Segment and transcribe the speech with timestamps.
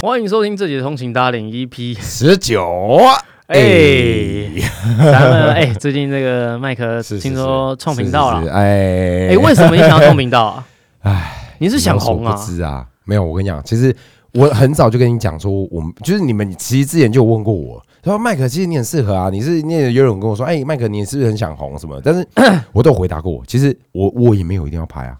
[0.00, 1.96] 欢迎收听这节通勤搭领 EP。
[2.00, 2.98] 十九，
[3.46, 3.58] 哎，
[4.98, 9.28] 咱们哎，最近这个麦克 听说创频道了，哎。
[9.28, 10.66] 哎，为什么你想要创频道啊？
[11.02, 12.32] 哎，你是想红啊？
[12.32, 12.84] 不知啊？
[13.04, 13.94] 没有，我跟你讲，其实
[14.32, 22.00] 我很早就跟你讲说，我们就是你们其实之前就有问过我，他说麦克，其实你很适合啊，你是你也有人跟我说，哎，麦克，你是不是很想红什么？
[22.02, 22.26] 但是
[22.72, 25.18] 我都有回答过，其实我我也没有一定要拍啊，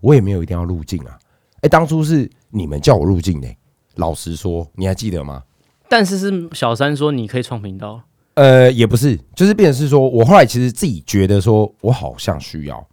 [0.00, 1.18] 我也没有一定要入镜啊。
[1.60, 3.48] 哎，当初是你们叫我入镜的、
[3.96, 5.42] 老实说，你还记得吗？
[5.88, 8.00] 但是是小三说你可以创频道，
[8.34, 12.88] 呃，也不是，就是变成是说我后来其实自己觉得说我好像需要，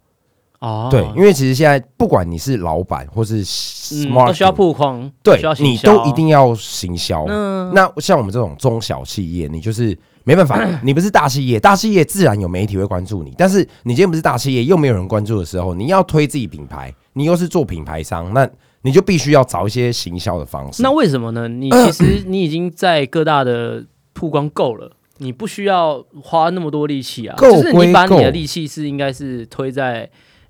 [0.60, 7.24] 哦，对，因为其实现在不管你是老板或是嗯，smart，、都需要曝光，对你都一定要行销。
[7.28, 18.48] 嗯，那像我们这种中小企业，你就是没办法，你不是大企业，大企业自然有媒体会关注你，但是你今天不是大企业，又没有人关注的时候，你要推自己品牌，你又是做品牌商，那
[18.82, 20.82] 你就必须要找一些行销的方式。
[20.82, 21.46] 那为什么呢？
[21.46, 27.36] 你其实 你已经在各大的曝光够了，你不需要花那么多力气啊。
[27.36, 30.08] 够就是你把你的力气是应该是推在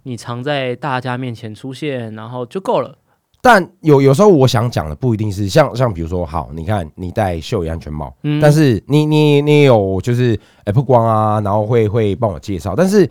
[0.09, 2.97] 你常在大家面前出现，然后就够了。
[3.43, 13.09] 但有有时候我想讲的不一定是像像比如说，好，你看你戴秀仪安全帽，嗯但是你你你有就是哎曝光啊，然后会会帮我介绍，但是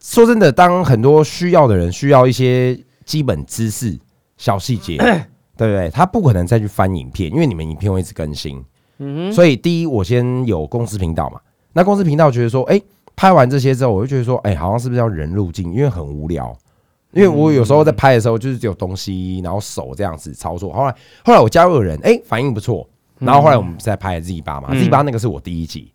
[0.00, 2.74] 说真的，当很多需要的人需要一些
[3.04, 3.96] 基本知识、
[4.38, 4.96] 小细节，
[5.56, 5.90] 对不对？
[5.90, 8.64] 他不可能再去翻影片，因为你们影片会一直更新，
[8.98, 11.38] 嗯，所以第一，我先有公司频道嘛，
[11.74, 12.80] 那公司频道觉得说，哎、
[13.16, 16.56] 拍完这些之后，我就觉得说，哎、好像是不是要人入镜，因为很无聊。
[17.12, 20.72] 因为我有时候在拍的时候，就是只有东西，然后手这样子操作。
[20.72, 22.84] 后来，后来我加入了人，哎、反应不错。
[23.20, 25.92] 然后后来我们在拍 Z 八嘛、嗯 z 八那个是我第一集，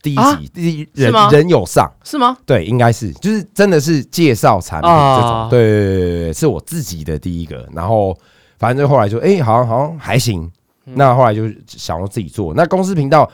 [0.00, 2.38] 第一啊集，第一人人有上，是吗？
[2.46, 7.68] 对，应该是，就是真的是介绍产品啊这种，对对对对对，是我自己的第一个。
[7.72, 8.16] 然后
[8.58, 10.42] 反正就后来就，哎、好像好像还行。
[10.86, 13.30] 嗯那后来就想要自己做，那公司频道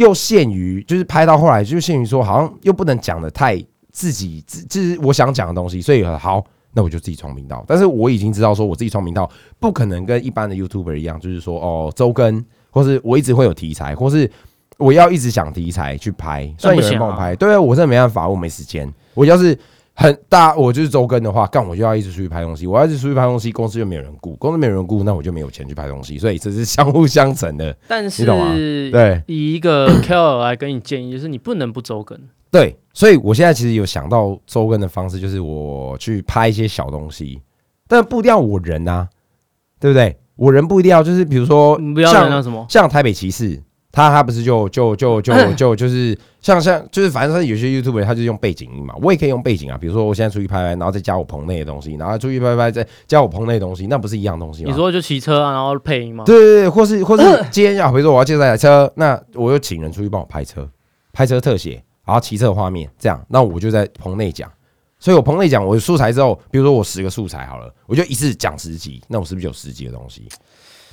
[0.00, 3.62] 又限于，就是拍到后来就限于说，好像又不能讲的太
[3.92, 7.62] 自己，自就是我想讲的东西，所以好，那我就自己创频道。
[7.68, 14.30] 但是我已经知道说，我自己创频道不可能跟一般的 YouTuber 一样，就是说哦周更，或是我一直会有题材，或是
[14.78, 18.90] 我要一直想题材去拍，虽然有人帮我拍，对啊，我真的没办法，我没时间。
[19.12, 19.58] 我要是
[20.00, 27.76] 很大，我就是周更的话，干我就要一直出去拍东西，我要一直出去拍东西，公司又没有人雇，公司没有人雇，那我就没有钱去拍东西，所以这是相互相成的。
[27.86, 32.18] 但你懂吗是对以一个 KOL 来跟你建议，就是你不能不周更。
[32.50, 37.38] 对，所以我现在其实有想到周更的方式，就是我去拍一些小东西，
[37.86, 39.06] 但不一定要我人啊，
[39.78, 40.16] 对不对？
[40.36, 43.62] 我人不一定要，就是比如说你不要像人那什么，像台北骑士，
[43.92, 54.70] 他他不是就就就就就就是像像就是反正他有些 YouTuber 他就用背景音嘛，我也可以用背景啊，比如说我现在出去拍拍，然后再加我棚内的东西，然后出去拍拍再加我棚内的东西，那不是一样东西吗？
[54.70, 56.24] 你说就骑车啊，然后配音吗？
[56.24, 60.68] 对对对，或是 或是今天要比如说我要介绍台车，那我就请人出去帮我拍车，
[61.12, 64.50] 拍车特写，然后骑车画面这样，那我就在棚内讲。
[65.02, 70.28] 所以我棚内讲我的素材之后，比如说我十个素材好了，我就一次讲十集，那我是不是就有十集的东西？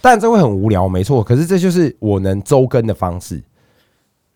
[0.02, 1.24] 但这会很无聊，没错。
[1.24, 3.42] 可是这就是我能周更的方式，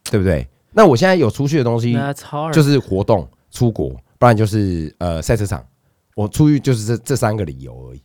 [0.10, 0.48] 对不对？
[0.74, 1.98] 那我现在有出去的东西，
[2.54, 5.64] 就是活动、出国，不然就是呃赛车场。
[6.16, 8.02] 我出去就是这这三个理由而已，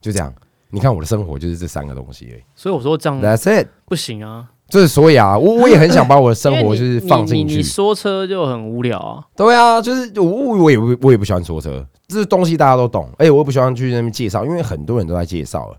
[0.00, 0.32] 就这样。
[0.70, 2.42] 你看我的生活就是这三个东西而已。
[2.54, 3.68] 所以我说这样 That's it。
[3.86, 7.62] 不行啊，就是所以啊，我我也很 想把我的生活就是放进去。
[7.62, 9.24] 说车就很无聊啊。
[9.34, 10.24] 对啊，就是我
[10.58, 15.78] 我也不我也不喜欢说车，这东西大家都懂，而且我也不喜欢去那边介绍，因为很多人都在介绍了。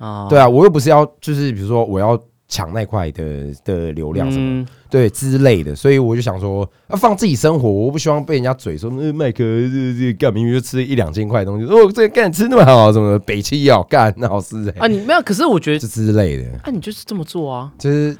[0.00, 2.18] 啊，对啊，我又不是要就是比如说我要
[2.48, 14.38] 抢那块的的流量什么、嗯，对之类的，所以我就想说，要放自己生活，我不希望被人家嘴说，那麦克这这干明明就吃一两千块的东西，哦，这个干吃那么好，什么北汽要干那好
[14.78, 18.16] 啊，你没有，可是我觉得，这之类的，啊，你就是这么做啊，就是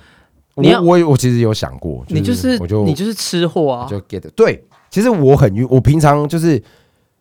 [0.57, 6.63] 你要我我我其实有想过，你就是我就你就是吃货啊，就 get 对，其实我很晕，我平常就是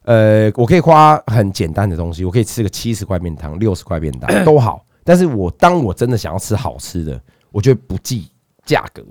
[0.09, 7.21] 呃，我可以花很简单的东西，我可以吃个七十块面汤、六十块面汤都好，但是我当我真的想要吃好吃的，
[7.51, 8.27] 我就会不计
[8.65, 9.03] 价格。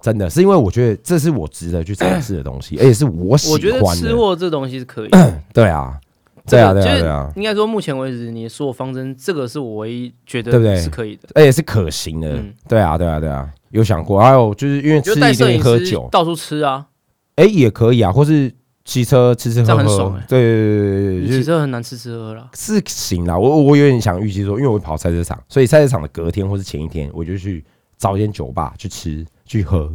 [0.00, 4.16] 真的是因为我觉得这是我值得去尝试的东西，而且是我喜我觉得吃欢的。
[4.16, 5.42] 货这东西是可以的。
[5.52, 5.98] 对啊，
[6.46, 11.22] 对啊，对啊，对啊，应该说，目前为止，你的所有方针，这个是我唯一觉得对不对是可以的。
[11.34, 12.36] 而且是可行的。
[12.36, 14.22] 嗯对啊，对啊，对啊，有想过。
[14.22, 16.86] 还有就是因为吃一定摄影师喝酒，到处吃啊，
[17.34, 18.54] 哎、也可以啊，或是
[18.88, 19.82] 骑车吃吃这喝喝。
[19.82, 22.48] 样很爽欸对对对对对骑车很难吃吃喝喝啦。
[22.54, 23.36] 是行啦。
[23.36, 27.62] 我我有点想预期说，因为我会跑赛车场，所以赛车场的隔天或是前一天，我就去
[27.98, 29.92] 找一间酒吧去吃、去喝、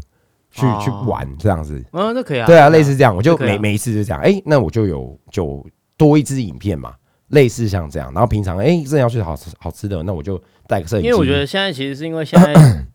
[0.52, 1.84] 去、哦去玩这样子。
[1.92, 2.46] 嗯，那可以啊。
[2.46, 5.66] 对啊，类似这样，我就每每一次就这样，哎、那我就有就
[5.98, 6.94] 多一支影片嘛，
[7.30, 8.14] 类似像这样。
[8.14, 11.08] 然后平常哎，真的要去好吃好吃的，那我就带个摄影机。
[11.08, 12.54] 因为我觉得现在其实是因为现在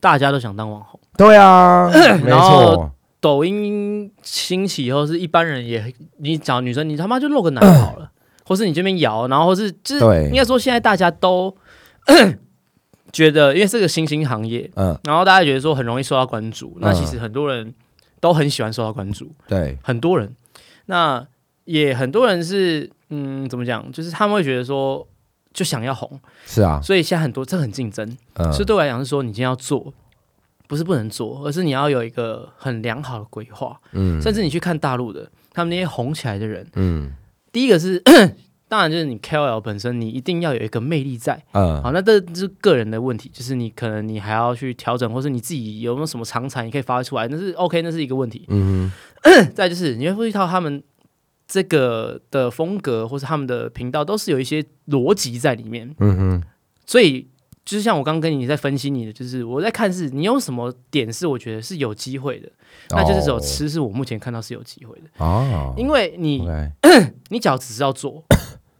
[0.00, 1.88] 大家都想当网红，对啊，
[2.20, 2.90] 没错，
[3.26, 8.08] 抖音兴起以后，是一般人也你找女生，你他妈就露个奶好了，
[8.44, 10.28] 或是你这边摇，然后或是就是对。
[10.28, 11.52] 应该说现在大家都
[13.10, 17.74] 觉得，因为是个新兴行业，嗯，然后大家觉得说很容易受到关注，那其实很多人
[18.20, 20.32] 都很喜欢受到关注，对，很多人，
[20.84, 21.26] 那
[21.64, 25.04] 也很多人是嗯怎么讲，就是他们会觉得说
[25.52, 29.92] 就想要红，是啊，所以现在很多这很竞争，嗯，所以对我来讲是说你今天要做。
[30.66, 33.78] 不是不能做，而是你要有一个很良好的规划。
[33.92, 37.12] 嗯甚至你去看大陆的，他们那些红起来的人，嗯
[37.52, 38.02] 第一个是，
[38.68, 41.40] 当然就是你 KOL 本身，你一定要有一个魅力在。
[41.52, 48.44] 嗯好，那这是个人的问题，就是你可能你还要去调整，或是你自己有没有什么长才，你可以发挥出来，那是 OK，那是一个问题。
[48.48, 48.90] 嗯
[49.54, 50.82] 再就是你会注意到他们
[51.48, 55.94] 这个的风格，或是他们的频道，都是有一些逻辑在里面。
[55.98, 56.42] 嗯哼，
[56.84, 57.28] 所以
[57.66, 62.48] 就是像我刚刚跟你在分析你的，就是我在看是你有什么点是我觉得是有机会的，
[62.90, 66.48] 那就是只有吃是我目前看到是有机会的，哦，因为你
[67.28, 68.22] 你只要只是要做，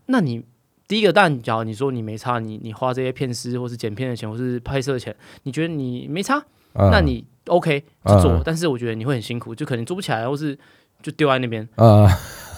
[0.06, 0.42] 那你
[0.86, 6.38] 第一个，当然，假如你说你没差，你你花这些片师或是剪片的钱，或是拍摄的钱，你觉得你没差，
[6.74, 8.42] 嗯那你 OK 就做，嗯。
[8.44, 10.56] 但是我觉得你会很辛苦，就可能做不起来，或是
[11.02, 11.68] 就丢在那边。
[11.74, 12.08] 呃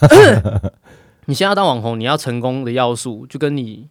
[1.25, 3.87] 你现在要当网红，你要成功的要素，就跟你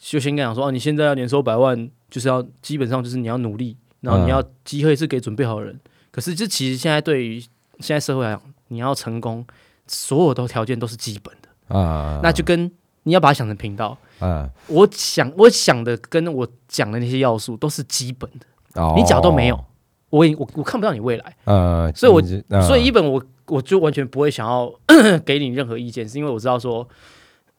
[0.00, 5.78] 就先跟你讲说，哦，你现在要年收百万，就是要基本上就是你要努力，然后你要机会是给准备好的人。
[6.10, 7.38] 可是，这其实现在对于
[7.78, 9.46] 现在社会来讲，你要成功，
[9.86, 12.70] 所有的条件都是基本的，啊，那就跟
[13.02, 13.96] 你要把它想成频道。
[14.20, 14.48] 嗯。
[14.68, 19.64] 我想我想的跟我讲的那些要素都是基本的，哦，你假如都没有，
[20.08, 22.20] 我我我看不到你未来，呃，所以我
[22.66, 24.72] 所以一本我我就完全不会想要
[25.24, 26.88] 给你任何意见，是因为我知道说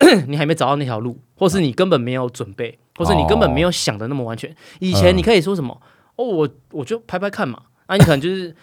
[0.28, 4.54] 你还没找到那条路，或是你根本没有准备，或是你根本没有想的那么完全。
[4.80, 5.80] 以前你可以说什么
[6.16, 8.56] 哦，我我就拍拍看嘛，啊，你可能就是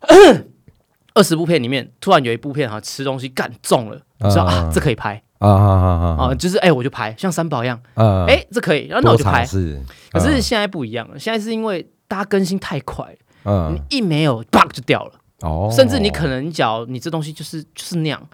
[1.14, 5.22] 二十部片里面突然有一部片哈吃东西干中了，你说啊嗯这可以拍。
[5.38, 9.44] 啊啊啊啊，就是哎我就拍，像三宝一样，啊，哎这可以，然后那我就拍。
[9.44, 9.78] 是，
[10.10, 13.74] 可是现在不一样了，现在是因为大家更新太快了，嗯。
[13.74, 15.12] 你一没有，啪就掉了。
[15.40, 18.26] 哦，甚至你可能脚你这东西就是就是那样，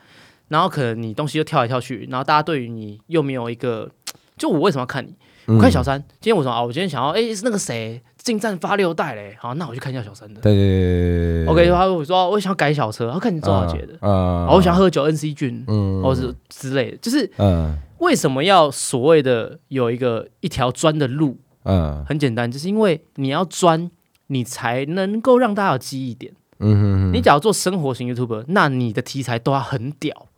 [0.50, 3.90] 然后可能你东西又跳来跳去，然后大家对于你又没有一个，
[4.36, 5.14] 就我为什么要看你？
[5.46, 10.40] 嗯我看小三，今天我说啊，我今天想要，哎、是那个谁进站发六代嘞，好，那我去看一下小三的。
[10.42, 21.38] 对对对对 OK，他我说我想要改小车，我看你周小姐的，嗯，哦，我想喝酒 NC 菌，嗯或是之类的，就是嗯为什么要所谓的有一个一条砖的路？
[21.64, 23.90] 嗯很简单，就是因为你要钻，
[24.28, 26.32] 你才能够让大家有记忆点。
[26.60, 30.28] 嗯你假如做生活型 YouTuber，那你的题材都要很屌。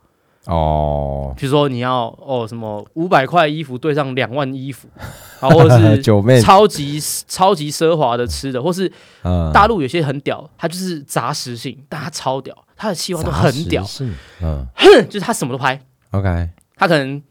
[0.46, 4.88] 哦，比如说你要哦什么五百块衣服对上两万衣服，
[5.40, 8.90] 啊，或者是 九妹，超级超级奢华的吃的，或是
[9.22, 9.50] 嗯。
[9.52, 14.10] 大陆有些很屌，它就是杂食性，但它超屌，它的企划都很屌，是
[14.42, 14.66] 嗯。
[15.08, 15.80] 就是它什么都拍
[16.10, 17.22] ，，OK，它可能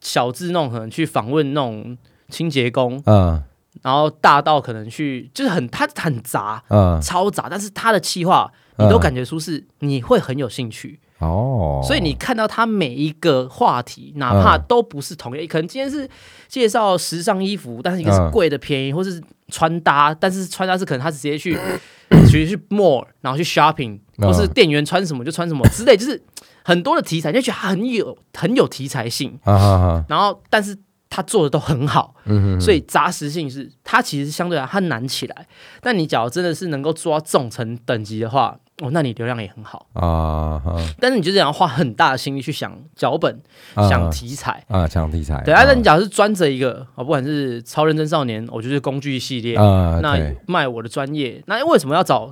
[0.00, 1.96] 小至那种可能去访问那种
[2.28, 3.42] 清洁工，嗯。
[3.82, 6.62] 然后大到可能去就是很它很杂。
[6.68, 16.08] 嗯，超杂，但是它的企划你都感觉出是你会很有兴趣，哦，所以你看到他每一个话题，哪怕都不是同一，可能今天是
[16.48, 21.58] 介绍时尚衣服，但是一个是嗯贵的便宜，或是穿搭，但是穿搭是可能他直接去
[22.26, 24.28] 直接去 mall，然后去 shopping，嗯。
[24.28, 26.20] 或是店员穿什么就穿什么之类，就是
[26.64, 30.76] 很多的题材，你就觉得它很有很有题材性，啊然后但是
[31.10, 35.46] 他做的都很好，嗯所以杂食性是他其实相对来它难起来，
[35.80, 39.86] 但你假如真的是能够做到这种层等级的话，哦，那你流量也很好。
[39.92, 43.40] 啊哈，但是你就是要花很大的心力去想脚本、
[43.74, 44.64] 啊想题材。
[44.66, 52.28] 啊想题材，对啊，那你假如是专着一个啊，不管是超认真少年，我就是工具系列，啊，那卖我的专业，那为什么要找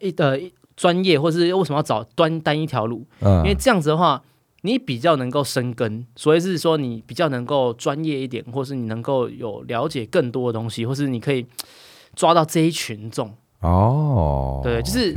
[0.00, 0.38] 一呃
[0.76, 3.06] 专业，或是为什么要找单单一条路？
[3.20, 4.22] 嗯因为这样子的话，
[4.60, 11.46] 你比较能够生根，所以是说你比较能够专业一点，或是你能够有了解更多的东西，或是你可以
[12.14, 13.34] 抓到这一群众。
[13.64, 15.12] 哦，对就是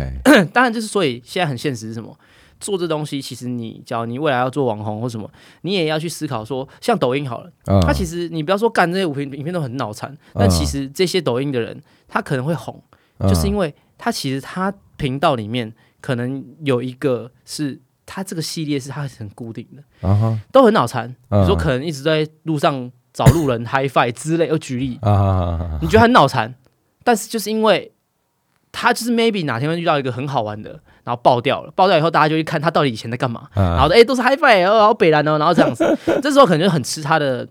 [0.53, 2.17] 当然，就是 所以现在很现实是什么？
[2.59, 5.29] 做这东西，其实你假如你未来要做网红或什么，
[5.61, 7.79] 你也要去思考说，像抖音好了，嗯。
[7.81, 12.81] 它其实你不要说干这些影片影片都很脑残，但其实这些抖音的人，他可能会红，
[13.19, 19.83] 嗯就是因为他其实他频道里面可能有一个是他这个系列是他很固定的，
[20.51, 21.15] 都很脑残。
[21.45, 24.97] 说可能一直在路上找路人 high five 之类，我举例，
[25.79, 26.55] 你觉得很脑残，
[27.03, 27.91] 但是就是因为
[28.71, 30.71] 他就是 maybe 哪天会遇到一个很好玩的，
[31.03, 37.47] 然后爆掉了，爆掉以后大家就去看他到底以前在干嘛，然嗯后哎、都是 HiFi，然后北蓝哦，然后这样子， 这时候可能就很吃他的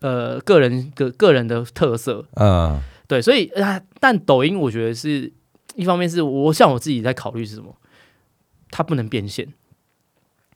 [0.00, 2.80] 呃个人个个人的特色，嗯。
[3.06, 5.32] 对，所以啊，但抖音我觉得是
[5.74, 7.74] 一方面是我像我自己在考虑是什么，
[8.70, 9.48] 它不能变现。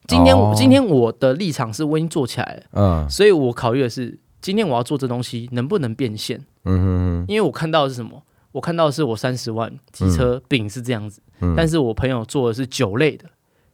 [0.07, 0.55] 今天我、哦。
[0.57, 3.11] 今天我的立场是我已经做起来了，嗯。
[3.11, 7.25] 所以我考虑的是今天我要做这东西能不能变现，嗯哼。
[7.27, 8.23] 因为我看到的是什么？
[8.55, 11.55] 我看到的是我三十万机车饼是这样子，嗯。
[11.57, 13.25] 但是我朋友做的是酒类的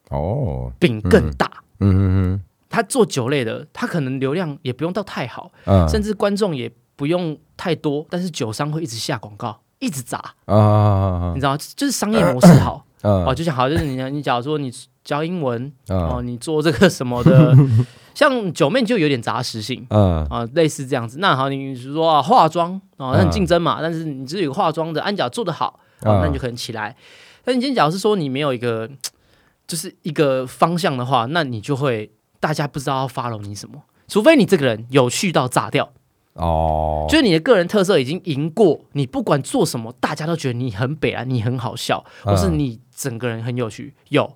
[0.09, 1.51] 哦，饼更大。
[1.81, 1.95] 嗯。
[2.39, 5.87] 哼他做酒类的，他可能流量也不用到太好，嗯。
[5.87, 12.87] 甚至观众也不用太多，但是酒商会一直下广告，一直砸，啊你知道吗，就是商业模式好。
[13.03, 14.73] 哦，嗯就像好，就是你你假如说你
[15.11, 17.53] 教英文哦，嗯你做这个什么的，
[18.15, 21.19] 像九妹就有点杂食性嗯啊，类似这样子。
[21.19, 26.95] 那好，你是说啊化妆啊，那嗯很竞争嘛，但是你只有化妆的按脚做得好，哦，那你就可能起来。
[27.43, 28.89] 但你今天假如是说你没有一个
[29.67, 35.91] 就是一个方向的话，那你就会大家不知道要 follow 你什么，除非你这个人有趣到炸掉，
[36.35, 43.95] 哦，就是你的个人特色已经赢过你，不管做什么，大家都觉得你很北啊，你很好笑，或是嗯你整个人很有趣。
[44.11, 44.31] 有，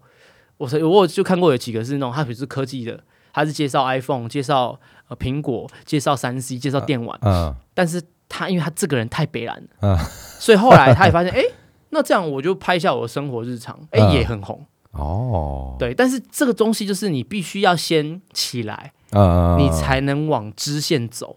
[0.56, 9.98] 我我我就看过有几个是那种，他比如是科技的，他是介绍 iPhone，介绍呃苹果，介绍三 C，介绍电玩，嗯但是他因为他这个人太北蓝了，嗯
[10.38, 11.42] 所以后来他也发现， 哎、
[11.90, 14.64] 那这样我就拍一下我的生活日常，哎、嗯也很红。
[14.92, 21.36] 哦，对，但是这个东西就是你必须要先起来，嗯你才能往支线走。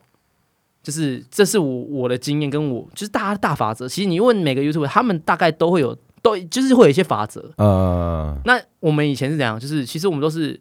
[0.83, 3.89] 就是这是我我的经验，跟我就是大家大法则。
[3.89, 7.53] 其实你问每个 YouTube，他们大概都会有，都就是会有一些法则。
[7.57, 9.59] 嗯那我们以前是怎样？
[9.59, 10.59] 就是其实我们都是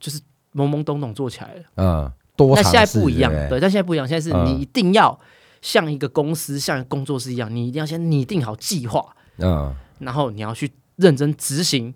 [0.00, 0.20] 就是
[0.54, 1.62] 懵懵懂懂做起来了。
[1.76, 5.18] 嗯多那现在不一样，对但现在不一样，现在是嗯你一定要
[5.60, 11.94] 像一个公司、像工作室一样，你一定要先拟定好计划，嗯然后你要去认真执行，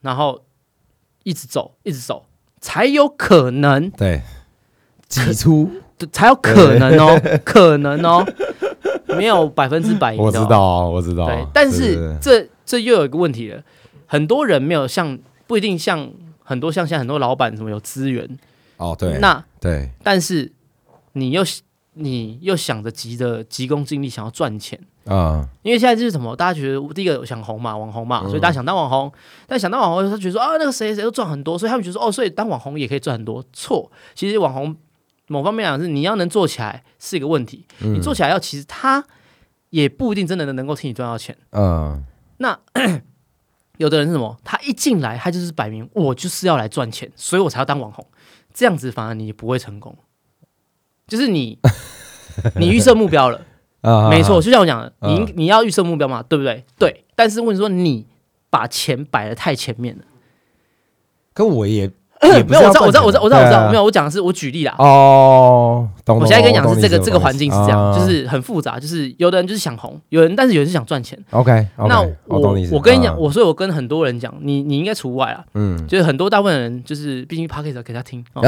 [0.00, 0.44] 然后
[1.22, 2.26] 一直走，一直走，
[2.60, 4.22] 才有可能对，
[5.08, 5.70] 挤出
[6.12, 8.26] 才有可能哦，可能哦，
[9.08, 10.26] 没有百分之百 赢的哦。
[10.26, 13.62] 我知道，我知道，对，但是这这又有一个问题了，
[14.06, 16.10] 很多人没有像不一定像
[16.42, 18.28] 很多像现在很多老板什么有资源，
[18.76, 20.50] 哦对，那对，但是
[21.12, 21.42] 你又
[21.94, 24.78] 你又想着急着急功近利想要赚钱。
[25.08, 29.12] 嗯因为现在就是什么，大家觉得第一个想红嘛，网红嘛，所以大家想当网红。
[29.46, 33.40] 但想当网红，他觉得说啊，那个谁谁都赚很多，所以他们觉得说哦，所以当网红也可以赚很多。
[33.52, 34.74] 错，其实网红
[35.28, 39.04] 某方面来讲是你要能做起来是一个问题，你做起来要其实他
[39.70, 41.36] 也不一定真的能够替你赚到钱。
[41.52, 42.04] 嗯
[42.38, 42.58] 那
[43.78, 44.38] 有的人是什么？
[44.44, 48.06] 他一进来，他就是摆明我就是要来赚钱，所以我才要当网红。
[48.54, 49.96] 这样子反而你不会成功，
[51.06, 51.58] 就是你
[52.56, 53.40] 你预设目标了。
[53.82, 56.64] 啊没错，，就像我讲的，你嗯你要预设目标嘛，对不对？
[56.78, 57.04] 对。
[57.14, 58.06] 但是问题说你
[58.50, 60.04] 把钱摆的太前面了，
[61.34, 61.90] 可我也
[62.22, 64.74] 没有，我知道，我知道，我知道，我知道，我知道，没有有，我讲的是我举例啦。
[64.78, 66.18] 哦，懂。
[66.18, 71.18] 我现在跟你讲懂是这个这个环境是这样，啊就是很复杂，就是有的人就是想红，有人但是有人是想赚钱。
[71.30, 72.40] OK，那我
[72.72, 78.42] 我跟你讲，嗯我所以我跟很多人讲，你你应该除外啊，嗯就是很多大部分人就是毕竟 p d c a s t 给他听， 哦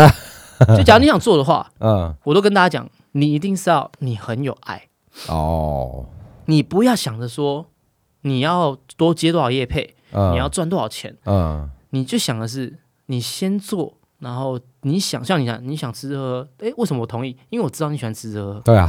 [0.77, 4.83] 就假如你想做的话， 嗯我都跟大家讲，你一定是要你很有爱，
[5.29, 6.07] 哦
[6.47, 7.67] 你不要想着说
[8.23, 11.15] 你要多接多少业配，嗯你要赚多少钱。
[11.27, 12.75] 嗯你就想的是
[13.11, 17.37] 你先做，然后你想象一下你想吃喝，哎，为什么我同意？
[17.51, 18.61] 因为我知道你喜欢吃喝。
[18.65, 18.89] 对啊，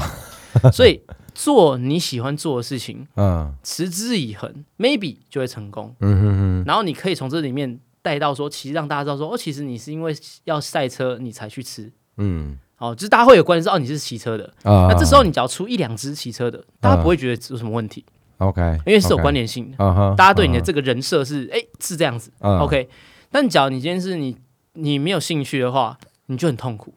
[0.72, 1.02] 所以
[1.34, 3.54] 做你喜欢做的事情， 嗯。
[3.64, 5.96] 持之以恒，maybe 就会成功。
[6.02, 6.64] 嗯哼哼。
[6.68, 11.92] 然后你可以从这里面带到说，其实让大家知道说，哦，其实你是因为要赛车你才去吃。
[12.18, 12.58] 嗯。
[12.78, 14.88] 哦，就是大家会有观念说，哦，你是骑车的，啊。
[14.90, 18.06] 那这时候你只要出一两只骑车的，大家不会觉得有什么问题
[18.38, 20.16] ，OK，因为是有关联性的。
[20.16, 22.88] 大家对你的这个人设是，哎，是这样子，嗯 OK，
[23.32, 24.36] 但假如你今天是你
[24.74, 26.94] 你没有兴趣的话，你就很痛苦。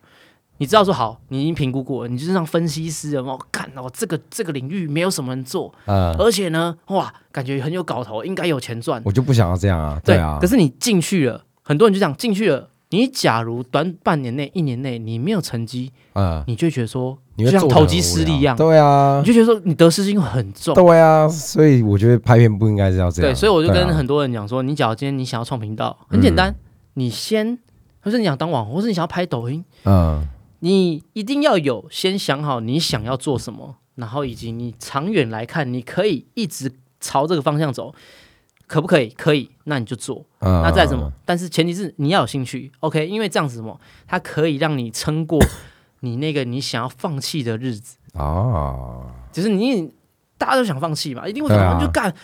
[0.58, 9.02] 你知道说好，你已经评估过了，你就是让分析师有没有看哦，这个这个领域没有什么人做，嗯，而且呢，哇，感觉很有搞头，应该有钱赚。
[9.04, 12.68] 我就不想要这样啊，对啊可，是你进去了，很多人就这样进去了。
[12.90, 20.74] 你假如短半年内、一年内你没有成绩，嗯，你就觉得说，你会做得就像投机很无失利一样，对啊你，就觉得说你得失心很重。
[20.74, 26.54] 对啊，所以我觉得拍片不应该是要这样，对，所以我就对啊跟很多人讲说，你假如今天你想要创频道，很简单，
[26.94, 27.58] 你先，
[28.00, 30.26] 或是你想当网红，或是你想要拍抖音，嗯
[30.60, 36.70] 你一定要有先想好你想要做什么，然后以及你长远来看，你可以一直
[37.00, 37.92] 朝这个方向走，
[38.68, 39.08] 可不可以？
[39.08, 40.24] 可以，那你就做。
[40.38, 41.10] 嗯，那再什么？
[41.24, 43.04] 但是前提是你要有兴趣，OK？
[43.08, 45.40] 因为这样子什么，它可以让你撑过
[46.02, 47.96] 你那个你想要放弃的日子。
[48.12, 49.06] 哦？
[49.32, 49.90] 就是你
[50.36, 52.14] 大家都想放弃嘛，一定会想就干。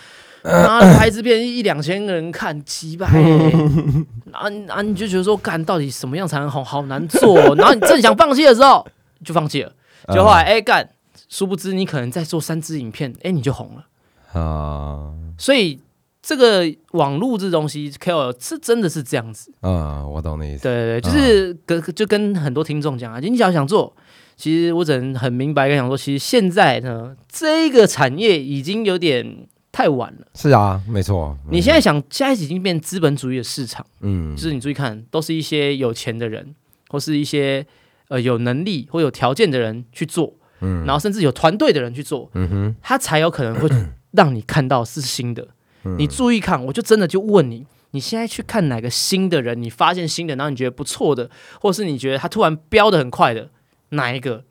[0.43, 3.51] 然后，拍支片一两千个人看，几百、欸，
[4.31, 7.37] 然后然后你就觉得说，干到底什么样才能红，好难做。
[7.57, 8.87] 然后你正想放弃的时候，
[9.25, 9.73] 就放弃了。
[10.15, 10.89] 就后来，哎、干，
[11.29, 14.41] 殊不知你可能再做三支影片，哎、你就红了。
[14.41, 15.81] 啊，所以
[16.29, 19.51] 这个网络这东西，KOL 是真的是这样子。
[19.63, 20.63] 嗯，我懂你意思。
[20.63, 23.97] 对对对，就是跟、就跟很多听众讲啊，你只要想做，
[24.37, 30.27] 其实我只能很明白跟讲说，其实现在呢，这个产业已经有点太晚了。
[30.35, 31.35] 是啊，没错。
[31.51, 36.55] 你现在想，现在已经变资本主义的市场，嗯就是你注意看，都是一些有钱的人，
[36.91, 37.67] 或是一些
[38.09, 43.67] 呃有能力或有条件的人去做，嗯然后甚至有团队的人去做，嗯哼，他才有可能会
[44.13, 45.49] 让你看到是新的。
[45.97, 51.31] 你注意看，我就真的就问你，你现在去看哪个新的人，你发现新的，然后你觉得不错的，
[51.61, 53.51] 或是你觉得他突然飙的很快的，
[53.91, 54.45] 哪一个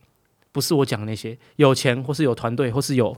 [0.52, 3.16] 不是我讲的那些有钱，或是有团队，或是有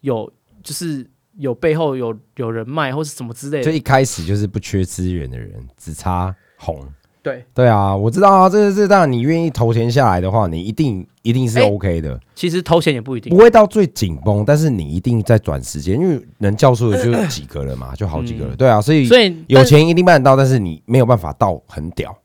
[0.00, 3.64] 有就是有背后有有人脉，或是什么之类的？
[3.64, 6.92] 就一开始就是不缺资源的人，只差红。
[7.22, 13.30] 对，对啊，我知道啊，这这当然你愿意投钱下来的话，你一定一定是哎 OK 的，其实投钱也不一定。
[13.30, 13.36] 不。
[13.40, 18.56] 会到最紧绷，但是你一定在短时间，因为能教出的就几个了嘛， 就好几个了。
[18.56, 22.16] 对啊，所以嗯所以有，钱一定办得到，但是你没有办法到很屌，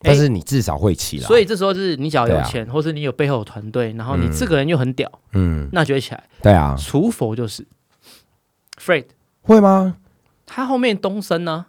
[0.00, 1.22] 但是你至少会起来。
[1.22, 6.24] 但所以这时候就是你只要有钱，或是你有背后有团队，然后你嗯这个人又很屌，嗯，那就会起来。
[6.42, 7.66] 对啊，除佛就是。
[8.82, 9.04] Fred，
[9.42, 9.96] 会吗？
[10.46, 11.66] 他后面东升呢、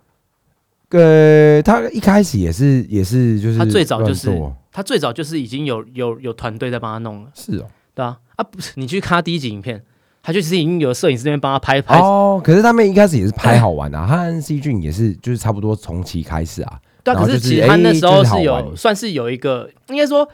[0.91, 4.29] 呃，他一开始也是也是就是他最早就是
[4.71, 7.67] 他最早就是已经有有有团队在帮他弄了，是哦。
[7.93, 9.83] 对啊，啊不是，你去看他第一集影片，
[10.23, 20.27] 他就是已经有摄影师那边帮他拍拍，哦，可是他们一开始也是拍好玩的、啊，他和 C 俊也是就是差不多同期开始啊，对啊，可是是其实他那时候是有、算是有一个，应该说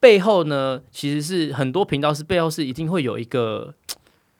[0.00, 3.72] 背后呢，其实是很多频道是背后是一定会有一个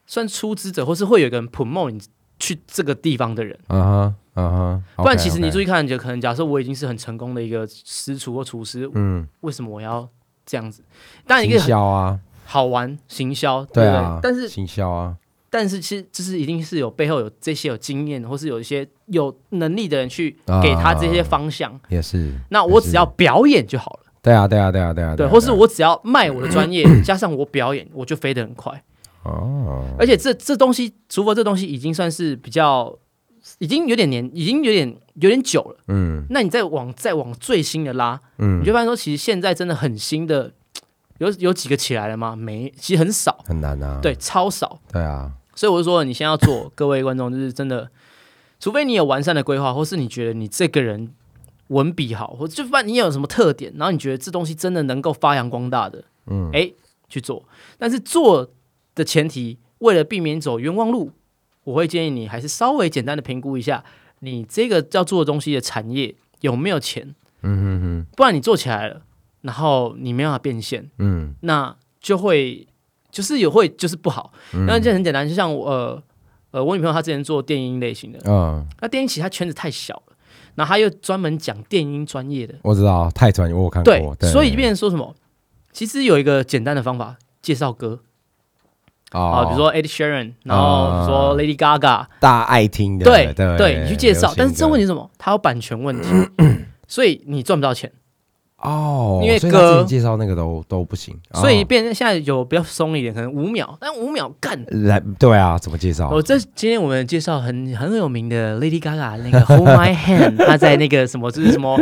[0.06, 2.00] 算出资者，或是会有一个人 promote 你
[2.40, 10.08] 去这个地方的人，嗯哼嗯哼，不然其实你注意，看，就可能假设我已经是很成功的一个师厨或厨师，嗯，为什么我要
[10.44, 10.82] 这样子？
[11.26, 15.16] 当然一个很销啊，好玩行销，对啊，但是行销啊，
[15.50, 20.60] 但是其实就是一定是有背后有这些有经验，或是有一些有能力的人去啊。
[20.60, 21.78] 给他这些方向。
[21.88, 28.82] 也是，那我只要表演就好了，对啊对啊对啊对啊，对，啊或是我只要卖我的专业，加上我表演，我就飞得很快。
[29.22, 32.94] 哦，而且这这东西，除非这东西已经算是比较，
[33.58, 35.76] 已经有点年，已经有点有点久了。
[35.88, 40.52] 嗯那你再往再往最新的拉，嗯你就发现说，其实现在真的很新的，
[41.18, 42.34] 有有几个起来了吗？
[42.34, 44.80] 没，其实很少，很难啊，对，超少。
[44.92, 47.90] 对啊，所以我就说，你先要做，各位观众，就是真的，
[48.58, 51.12] 除非你有完善的规划，或是你觉得你这个人
[51.68, 56.72] 文笔好，或者就不然你有什么特点，然后你觉得这东西真的能够发扬光大的，嗯哎，
[57.08, 57.46] 去做。
[57.78, 58.50] 但是做
[58.94, 61.12] 的前提，为了避免走冤枉路，
[61.64, 63.82] 我会建议你还是稍微简单的评估一下，
[64.20, 69.02] 你这个要做的东西的产业有没有钱，嗯哼哼，不然你做起来了，
[69.42, 72.66] 然后你没办法变现，嗯那就会
[73.10, 74.32] 就是也会就是不好。
[74.52, 76.02] 嗯那这很简单，就像我呃
[76.52, 80.16] 呃，我女朋友她之前做电音类型的，嗯，那电音其实她圈子太小了，
[80.54, 85.14] 然后她又专门讲电音专业的，我知道太专业，我有看对过，，对所以变成说什么？
[85.72, 88.00] 其实有一个简单的方法，介绍歌
[89.10, 95.10] 啊，哦比如说 Ed Sheeran，然后说 Lady Gaga，大家爱听的，对对对，你去介绍，但是这问题题是什么？
[95.18, 96.08] 它有版权问题，
[96.88, 97.90] 所以你赚不到钱。
[98.58, 104.58] 哦，因为歌介绍那个都都不行，所以哦变成现在有比较松一点，可能五秒，但五秒干。
[104.70, 106.08] 来对啊，怎么介绍？
[106.08, 111.78] 我这今天我们介绍很很有名的 Lady Gaga 那个 Hold My Hand， 她在那个什么就是什么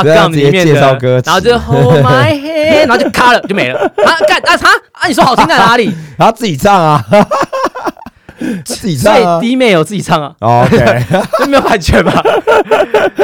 [0.00, 3.78] Gun 直接里面介绍的，歌词然后就 Hold My Hand，然后就卡了就没了。
[3.80, 5.92] 啊干啊他啊你说好听在哪里？
[6.16, 7.04] 他自己唱啊，
[8.64, 9.50] 自己唱啊所以。
[9.50, 11.04] 弟妹有自己唱啊，哦 OK，
[11.38, 12.22] 这没有版权吧？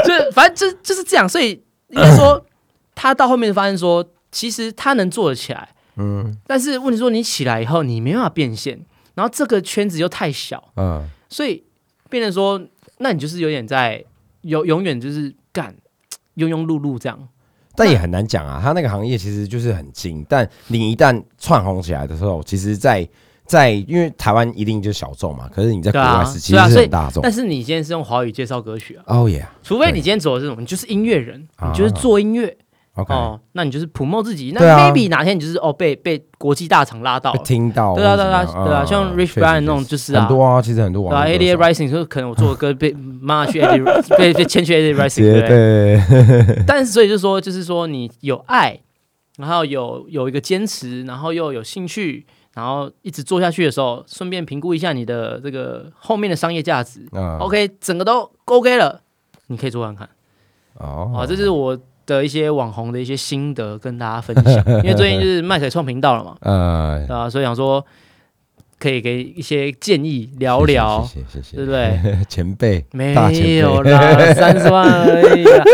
[0.04, 2.44] 就反正就就是这样，所以应该说
[2.94, 8.78] 他到后面发现说，其实他能做得起来，嗯但是问题说你起来以后你没办法变现，
[9.14, 11.62] 然后这个圈子又太小，嗯，所以
[12.10, 12.60] 变成说，
[12.98, 14.02] 那你就是有点在
[14.42, 15.74] 永永远就是干
[16.38, 17.18] 庸庸碌碌这样。
[17.74, 18.60] 但也很难讲啊。
[18.62, 23.08] 他那个行业其实就是很精，但你一旦窜红起来的时候，其实在，
[23.46, 27.22] 在因为台湾一定就是小众嘛，可是你在国外是其实是对啊所以很大众。
[27.22, 32.56] 但是你今天是用华语介绍歌曲啊，哦耶除非你今天走的这种，你就是音乐人，啊你就是做音乐
[32.98, 34.52] ，OK，哦，那你就是 promote 自己。
[34.54, 46.54] 那对啊 maybe 哪天你就是哦被被国际大厂拉到被了，听到，对啊对啊对啊像 Rich Brian 那种就是啊很多啊，其实很多对吧网络歌？ADA 手 Rising 说可能我做的歌被妈去 ADA 被被签去 ADA 直 Rising 接对不对？
[46.54, 48.78] 对， 但是所以就说，就是说你有爱，
[49.36, 57.06] 然后有有一个坚持，然后又有兴趣，然然后一直做下去的时候，顺便评估一下你的这个后面的商业价值。
[57.12, 59.00] 嗯 OK，整个都 OK 了，
[59.46, 60.08] 你可以做看看。
[60.74, 64.54] 哦啊，这就是我的一些网红的一些心得跟大家分享。
[64.82, 67.28] 因为最近就是麦可创频道了嘛，呃对吧？
[67.28, 67.84] 所以想说
[68.80, 72.18] 可以给一些建议聊聊，谢谢谢谢对不对？
[72.28, 73.12] 前辈没
[73.58, 75.64] 有啦， 三十万而已啦。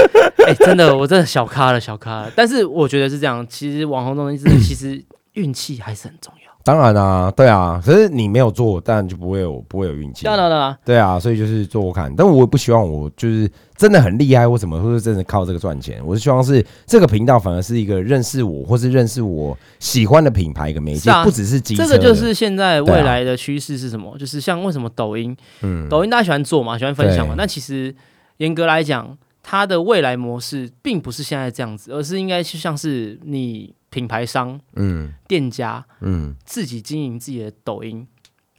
[0.46, 2.32] 哎、真的，我真的小咖了，小咖了。
[2.34, 5.02] 但是我觉得是这样，其实网红这种东西，其实
[5.34, 6.43] 运气还是很重要。
[6.64, 10.35] 当然啊，对啊，可是你没有做，当然就不会有不会有运气当。
[10.35, 13.46] 然了，对啊，所以就是做我看，但我也不希望我就是
[13.77, 16.00] 真的很厉害或什么，或者真的靠这个赚钱。
[16.03, 21.88] 我是希望是这个频道反而是一个认识我或是认识我喜欢的品牌一个媒介，不只是机车的。
[21.88, 24.16] 这个就是现在未来的趋势是什么？
[24.16, 27.35] 就是像为什么抖音，嗯抖音大家喜欢做嘛，喜欢分享嘛。
[27.35, 27.94] 对那其实
[28.38, 29.14] 严格来讲，
[29.46, 38.09] 它的未来模式并不是现在这样子，而是应该就像是你品牌商、嗯店家嗯自己经营自己的抖音。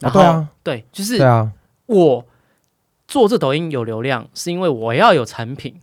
[0.00, 1.52] 然后、对啊对，就是对啊
[1.86, 2.24] 我
[3.08, 5.80] 做这抖音有流量，是因为我要有产品，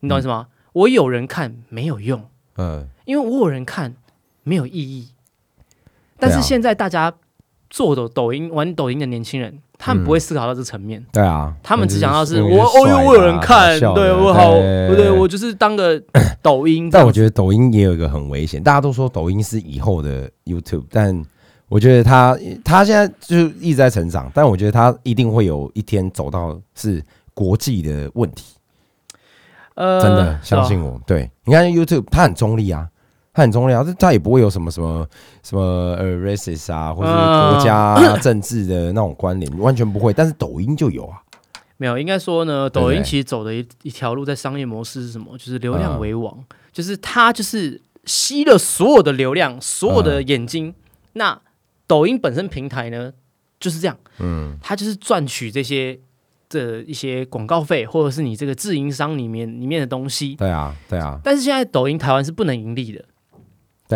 [0.00, 0.48] 你懂我意思吗？
[0.72, 2.24] 我有人看没有用，
[2.56, 3.94] 嗯因为我有人看
[4.42, 5.10] 没有意义。
[6.18, 7.12] 但是现在大家
[7.68, 14.94] 做的抖音、玩抖音的年轻人，他们不会思考到这层面，对啊，他们只想到是那我哦哟，我有人看，对我好，对。
[14.94, 16.00] 对我就是当个
[16.40, 16.88] 抖音。
[16.88, 21.20] 但我觉得抖音也有一个很危险，大家都说抖音是以后的 YouTube，但
[21.68, 27.02] 我觉得他他现在就一直在成长，但我觉得他一定会有一天走到是
[27.34, 28.54] 国际的问题，
[29.74, 31.00] 呃真的相信我。
[31.04, 32.86] 对，你看 YouTube 它很中立啊，
[33.32, 35.08] 它很中立啊，这它也不会有什么什么
[35.42, 40.12] 什么呃 racist 啊，或者是国家啊、政治的那种关联，完全不会。
[40.12, 41.16] 但是抖音就有啊，
[41.78, 45.36] 没有，应该说呢，抖音其实走的一一条路在商业模式是什么？
[45.38, 50.74] 就是流量嗯为王，就是它就是吸了所有的流量，所有的眼睛。
[51.14, 51.40] 那
[51.86, 53.12] 抖音本身平台呢
[53.58, 55.98] 就是这样，嗯它就是赚取这些
[56.50, 60.34] 的一些广告费，或者是你这个自营商里面里面的东西。
[60.36, 63.06] 对啊，对啊，但是现在抖音台湾是不能盈利的，对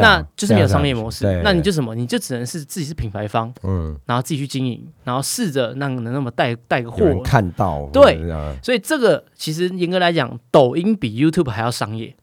[0.00, 1.94] 啊那就是没有商业模式那你就什么？
[1.94, 7.20] 你就只能是自己是品牌方，嗯，然后自己去经营，然后试着让能那么带带个货。
[7.22, 8.20] 看到，对
[8.62, 12.14] 所以这个其实严格来讲，抖音比 YouTube 还要商业，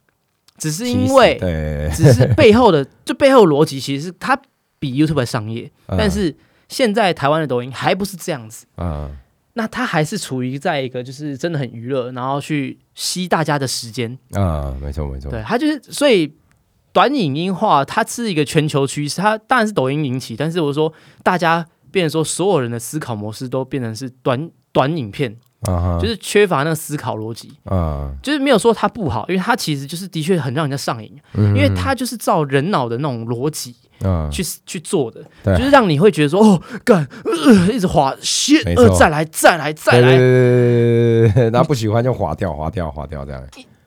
[0.57, 4.39] 只是因为对，只是背后的 就背后逻辑其实是它
[4.79, 5.97] 比 YouTube 还商业，嗯。
[5.97, 6.35] 但是
[6.67, 8.65] 现在台湾的抖音还不是这样子。
[8.77, 9.17] 嗯。
[9.55, 16.33] 那它还是处于在一个就是真的很娱乐，然后去吸大家的时间，啊，没错没错，对，它就是所以
[16.93, 35.23] 短影音化它是一个全球趋势，它当然是抖音引起，但是我说大家变成说所有人的思考模式都变成是短短影片，啊哈，就是缺乏那个思考逻辑，啊，就是没有说它不好，因为它其实就是的确很让人家上瘾，因因为它就是照人脑的那种逻辑嗯去去做的，
[35.57, 38.15] 就是让你会觉得说哦干、呃，一直滑
[38.65, 40.09] 呃再来再来再来。
[40.09, 43.41] 对对，对对对对，然后不喜欢就划掉划掉划掉这样，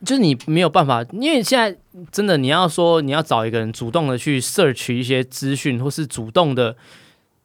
[0.06, 1.76] 就是你没有办法，因为现在
[2.12, 6.76] 真的你要说你要找一个人主动的去 search 一些资讯，或是主动的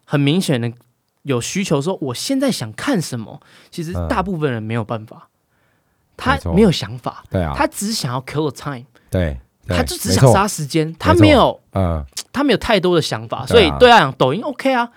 [0.06, 0.72] 很明显的
[1.24, 4.08] 有需求说我现在想看什么，其实嗯。
[4.08, 5.28] 大部分人没有办法，
[6.16, 12.06] 他没有想法，对啊，他只想要 kill the time，对，对他就只想杀时间，他没有嗯。
[12.34, 14.90] 他没有太多的想法，所以对他讲抖音 OK 啊，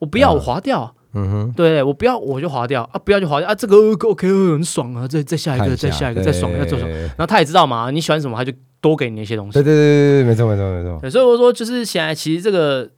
[0.00, 0.34] 我不要嗯。
[0.34, 0.92] 我划掉。
[1.12, 6.88] 嗯哼，对，我不要我就划掉啊，不要就划掉啊，这个呃 OK 呃很爽啊，再再下一个，再下一个，再爽，再做爽。
[6.90, 9.52] 对然后他也知道嘛，你喜欢什么，他就多给你一些东西。
[9.54, 12.88] 对对对对，没错没错没错，对，所以我说就是现在其实这个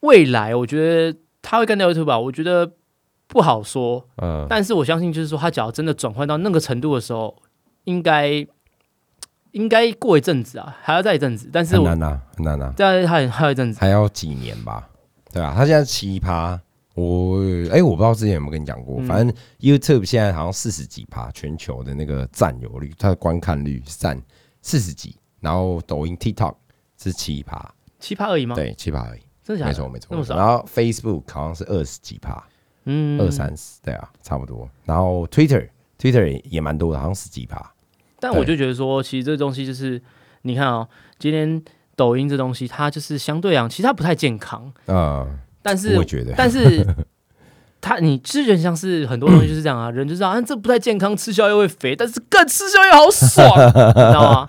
[0.00, 0.78] 未来，我觉
[1.12, 2.72] 得他会干掉 YouTube 吧，我觉得
[3.28, 7.36] 不好说，嗯，但是我相信就是说他只要真的转换到那个程度的时候，
[7.84, 8.46] 应该
[9.52, 14.88] 应该过一阵子啊，还要再一阵子，但是我很难呐很难呐，再还还有一阵子，还要几年吧，
[15.32, 16.58] 对啊，他现在七趴。
[16.96, 17.38] 我
[17.70, 24.20] 哎、我不知道之前有没有跟你讲过，嗯反正 YouTube 现在好像四十几趴，全球的那个占有率，它的观看率是占
[24.62, 26.54] 四十几，然后抖音 TikTok
[26.96, 29.88] 是七趴，七趴而已吗？，对，七趴而已，真的假的？
[29.90, 32.42] 没错没错然后 Facebook 好像是二十几趴，
[32.86, 34.66] 嗯二三十，对啊，差不多。
[34.86, 37.74] 然后 Twitter Twitter 也也蛮多的，好像十几趴。
[38.18, 40.00] 但我就觉得说，其实这东西就是
[40.42, 41.62] 你看哦，今天
[41.94, 46.86] 抖音这东西，它就是相对讲，其实它不太健康，嗯，但是我觉得，但是
[47.80, 54.48] 他你之前像是很多东西就是这样啊，人就知道啊这不太健康，吃宵夜会肥，但是更吃宵夜好爽， 你知道吗？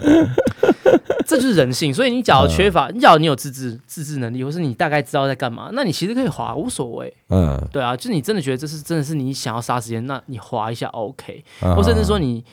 [1.28, 7.14] 这就是人性，所以你假如缺乏，你假如你有自制自制能力，或是你大概知道在干嘛，那你其实可以滑，无所谓。
[7.30, 12.44] 嗯，对啊，就是你真的觉得这是真的是你想要杀时间，那你滑一下 OK，嗯或甚至说你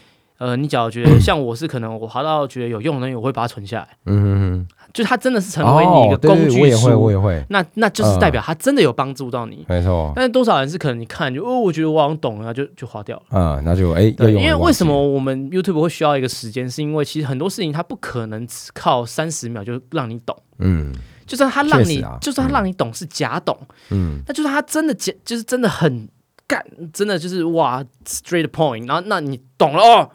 [0.44, 9.64] 呃，你只要觉得像我是可能我滑到觉得有用的东西，我会把它存下来，嗯嗯就它真的是嗯，成为你一个工具对我也会，我，也会，那那就是代表它真的有帮助到你。
[9.68, 13.22] 没错，但是多少人是可能你看就哦，我觉得我好像懂了，就就划掉了。
[13.30, 16.68] 嗯，那就哎，对，因为为什么我们 YouTube 会需要一个时间？
[16.68, 20.92] 是因为其实很多事情它不可能只靠三十秒就让你懂，嗯。
[21.26, 22.18] 就算它让你，啊。
[22.20, 23.58] 就算它让你懂是假懂，
[23.90, 24.20] 嗯。
[24.26, 26.06] 那就算它真的假，就是真的很
[26.46, 30.10] 干，真的就是哇 straight point，然后那你懂了哦，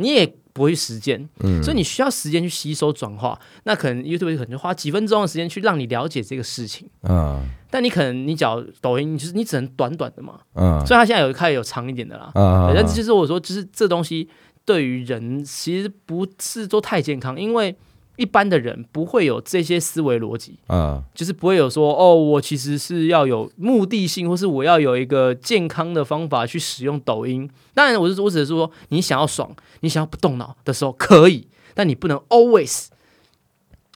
[0.00, 3.38] 你也不会去实践，嗯，所以你需要时间去吸收转化。
[3.64, 7.40] 那可能 YouTube 可能就花几分钟的时间去让你了解这个事情，嗯。
[7.70, 10.84] 但你可能你找抖音，你就是你只能短短的嘛，嗯。
[10.84, 12.32] 所以它现在有开始有长一点的啦。
[12.34, 14.28] 嗯，对但是就是我说，就是这东西
[14.64, 17.76] 对于人其实不是都太健康，因为
[18.20, 27.48] 一般的人不会有这些思维逻辑，嗯就是不会有说哦，我其实是要有目的性，或是我要有一个健康的方法去使用抖音。
[27.72, 32.88] 当然，我是我只是说，你想要爽，你想要不动脑的时候可以，但你不能 always。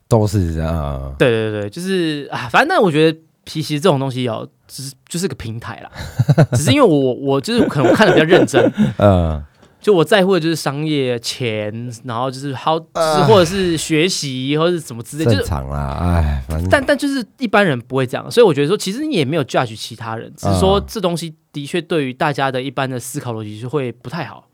[0.08, 3.18] 都是这样，对对对，就是啊，反正但我觉得。
[3.46, 5.90] 其实这种东西要，只是就是个平台啦，
[6.56, 9.44] 只是因为我我就是可能我看的比较认真，嗯
[9.84, 11.70] 就我在乎的就是商业钱，
[12.04, 16.66] 然后就是好，就是或者是学习或者是什么之类，就是正常啦，哎，反正。
[16.70, 24.48] 但但就是一般人不会这样，所以我觉得说，其实你也没有 judge 其他人，只是说啊这东西的确对于大家的一般的思考逻辑就会不太好，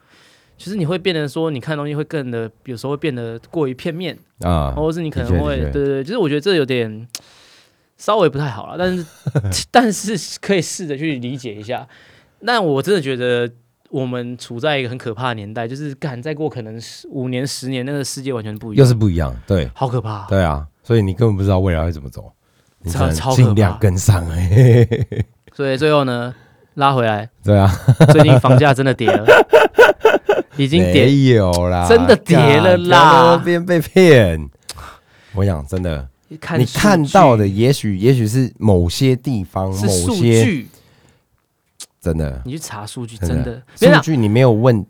[0.58, 7.06] 就是你会变得说，你看东西会更的，有时候会变得过于片面，啊，或者是你可能会，对对，就是我觉得这有点
[7.98, 9.06] 稍微不太好了，但是
[9.70, 11.86] 但是可以试着去理解一下。
[12.40, 13.48] 那我真的觉得
[13.90, 18.84] 我们处在一个很可怕的年代，就是敢再过可能十五年、十年，那个世界完全不一样。
[18.84, 19.68] 又，是不一样，对。
[19.74, 20.26] 好可怕。
[20.28, 22.32] 对啊，所以你根本不知道未来会怎么走，
[22.82, 26.34] 你只能超超尽量跟上，嘿嘿嘿嘿所以最后呢，
[26.74, 27.68] 拉回来，对啊，
[28.12, 29.26] 最近房价真的跌了，
[30.56, 32.78] 已经跌，没有啦，真的跌了啦。
[32.78, 34.50] 干不要在那边被骗。
[35.34, 40.68] 我想真的，你看你看到的也许也许是某些地方某些据，
[42.00, 43.62] 真的你去查数据，真真的，
[43.96, 44.84] 数据，你没有问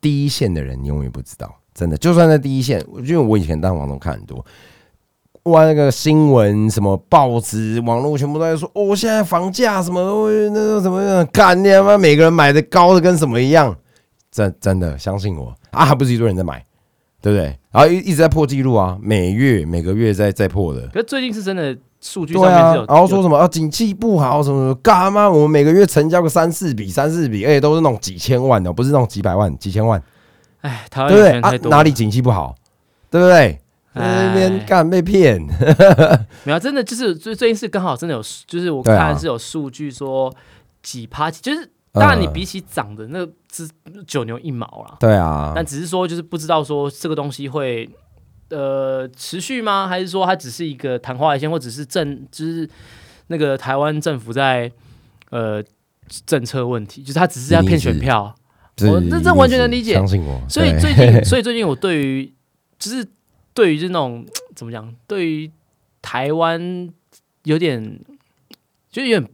[0.00, 1.54] 第一线的人，你永远不知道。
[1.72, 4.44] 真的，就算在第一线，因为我以前当网中看很多，
[5.44, 13.76] 哇，那个新闻什么报纸、网络全部都在说，哦，现在房价什么那个什么干你他妈，每个人买的高的跟什么一样。
[14.32, 16.64] 真真的相信我啊，还不是一堆人在买，
[17.20, 17.58] 对不对？
[17.70, 20.86] 然后一一直在破纪录啊，每月每个月在在破的。
[20.88, 25.28] 可是最近是真的数据上面是有，，然后说什么啊，景气不好什么什么，干嘛？
[25.28, 30.02] 我们每个月成交个三四笔、三四笔，而且都是那种几千万的，不是那种几百万、几千万，
[30.60, 31.32] 哎，台湾对不对？
[31.32, 32.54] 啊有钱太，多，哪里景气不好？
[33.10, 33.60] 对不对？
[33.94, 35.40] 在那边哎干被骗，
[36.44, 40.30] 没有，真的就是最最近是刚好真的有，就是我看是有数据说
[40.82, 43.66] 几趴，就是当然你嗯比起涨的那只
[44.06, 47.88] 九牛一毛啦，对啊，但只是说就是不知道说这个东西会
[48.50, 49.86] 呃持续吗？
[49.88, 52.68] 还是说它只是一个昙花一现，或只是政就是
[53.28, 54.70] 那个台湾政府在
[55.30, 55.62] 呃
[56.24, 58.34] 政策问题，就是他只是要骗选票。
[58.82, 60.40] 我这这完全能理解相信我。
[60.48, 62.32] 所以最近， 所以最近我对于
[62.78, 63.04] 就是
[63.54, 65.50] 对于这种怎么讲，对于
[66.02, 66.88] 台湾
[67.44, 67.98] 有点
[68.90, 69.30] 就有点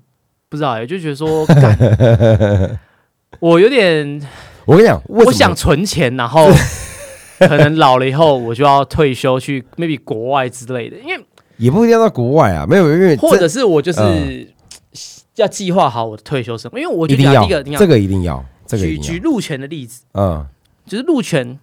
[0.49, 1.45] 不知道哎、就觉得说，
[3.41, 4.23] 我有点
[4.65, 6.49] 我跟你讲，我想存钱，然后
[7.49, 11.25] 可能老了以后我就要退休去 maybe 国外之类的，因为
[11.57, 14.47] 也不一定要到国外啊，没有，因为或者是我就是嗯。
[15.37, 20.47] 要计划好我的退休生活，因为我就这一定要讲第一个，这个一定要，这个举举路权的例子，嗯。
[20.85, 21.59] 就是路权，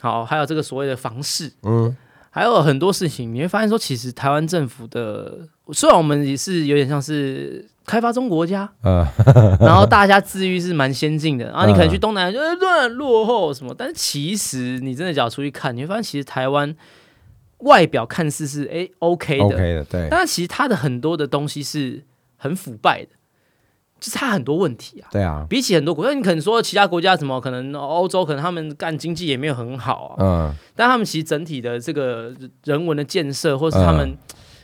[0.00, 1.52] 好，还有这个所谓的房市。
[1.62, 1.96] 嗯。
[2.30, 9.06] 还有很多事情，你会发现说，其实台湾政府的，虽然我们也是有点像是开发中国家，呃，
[9.60, 16.74] 然后大家自愈是蛮先进的，然后你可能嗯去东南亚就呃乱落后什么，但是其实你真的只要出去看，你会发现其实台湾
[17.58, 19.44] 外表看似是哎 OK 的。
[19.44, 22.02] OK 的，对，但是其实它的很多的东西是
[22.36, 23.10] 很腐败的，
[24.00, 25.08] 就是它很多问题啊。
[25.12, 30.54] 对啊，比起很多国家，你可能说其他国家什么，可能欧洲可能他们干经济也没有很好啊，嗯。
[30.74, 32.32] 但他们其实整体的这个
[32.64, 34.16] 人文的建设，或是他们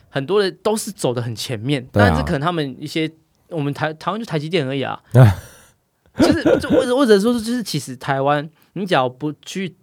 [0.09, 1.89] 很多的都是走的很前面，啊。
[1.93, 3.09] 但是可能他们一些
[3.49, 5.01] 我们台台湾就台积电而已啊，
[6.19, 9.75] 就是就或者或者说是就是其实台湾你只要不去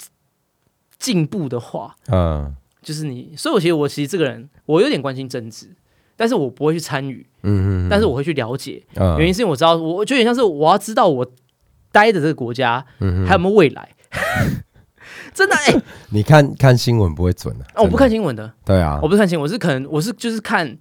[0.99, 2.55] 进步的话，嗯。
[2.83, 5.75] 就是你，所以我其实我其实这个人我有点关心政治，
[6.15, 9.19] 但是我不会去参与，嗯嗯，但是我会去了解，嗯。
[9.19, 11.27] 原因是因为我知道我就有点像是我要知道我
[11.91, 13.27] 待的这个国家嗯。
[13.27, 13.91] 还有没有未来。
[15.37, 18.99] 真的哎、 你看看新闻不会准的，哦我不看，新闻的，对啊。
[19.03, 20.75] 我，不是看新闻，我是可能我是就是看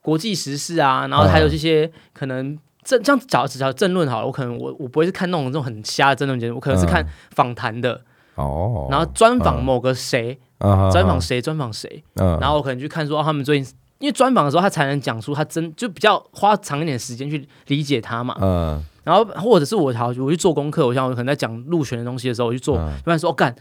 [0.00, 8.00] 国际时事啊，然后还有这些可能政这样找只找政论好了，我可能我我不会是看那种这种很瞎的政论节目，我可能是看访谈的，
[8.36, 12.38] 哦，然后专访某个谁，嗯专访，谁，专访谁，嗯。
[12.40, 18.34] 然后我可能去看说、哦他们最近，因为专访的时候他才能讲出他真就比较花长一点时间去理解他嘛。
[18.40, 18.82] 嗯。
[19.04, 22.92] 然后或者是我好，我去做功课，我想我可能在讲入选的东西的时候，我去做，嗯。
[23.04, 23.52] 突然说哦干，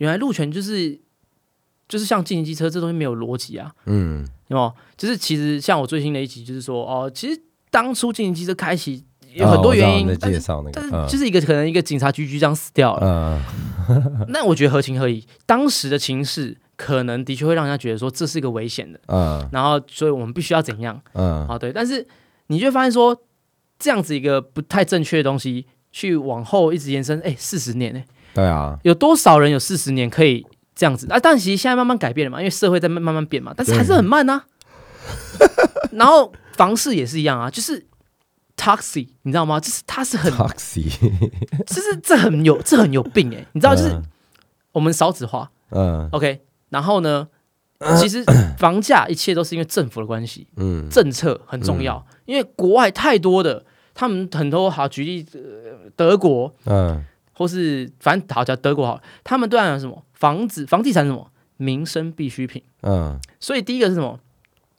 [0.00, 0.98] 原来路权就是
[1.88, 4.26] 就是像进行机车这东西没有逻辑啊，嗯。
[4.48, 4.74] 有没有？
[4.96, 13.44] 就是其实像我最新的一集就是说哦，其实当初进行机车开启有很多原因，在但是介绍那个，但是就是一个可能一个警察局局长死掉了，
[13.88, 14.26] 嗯。
[14.28, 15.24] 那我觉得合情合理。
[15.46, 19.48] 当时的情势可能的确会让人家觉得说这是一个危险的，嗯。
[19.52, 21.00] 然后所以我们必须要怎样。
[21.12, 21.46] 嗯。
[21.46, 21.56] 啊？
[21.56, 22.04] 对，但是
[22.48, 23.16] 你就会发现说
[23.78, 31.06] 这样子一个不太正确的东西，去往后一直延伸，哎，四十年哎，对啊，有多少人有四十年可以这样子？
[31.10, 31.18] 啊？
[31.20, 34.44] 但其实现在慢慢改变了嘛，因为社会在慢慢慢变嘛，但是还是很慢啊、
[35.92, 37.86] 然后房市也是一样啊，就是
[38.56, 39.58] taxi，你知道吗？
[39.58, 40.84] 就是它是很，taxi，
[41.66, 44.02] 就是这很有这很有病哎、你知道，就是嗯。
[44.72, 47.26] 我们少子化嗯，OK，然后呢，
[47.98, 48.24] 其实
[48.56, 50.88] 房价一切都是因为政府的关系，嗯。
[50.88, 53.64] 政策很重要，因为国外太多的，
[53.94, 57.04] 他们很多好举例，呃，德国嗯
[57.40, 63.18] 或是反正好叫德国好了，他们对岸有什么房子、房地产什么民生必需品，嗯。
[63.40, 64.20] 所以第一个是什么？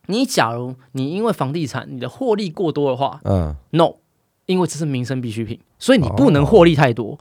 [0.06, 3.93] 你假如你因为房地产你的获利过多的话嗯，no，
[4.45, 7.17] 因为这是民生必需品，所以你不能获利太多。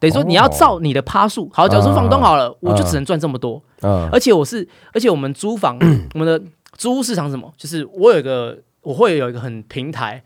[0.00, 4.08] 等于说哦你要照你的趴数，好，假如说房东好了，我就只能赚这么多，嗯。
[4.10, 5.76] 而且我是，而且我们租房，
[6.14, 6.42] 我们的
[6.78, 7.52] 租屋市场是什么？
[7.58, 10.24] 就是我有一个，我会有一个很平台，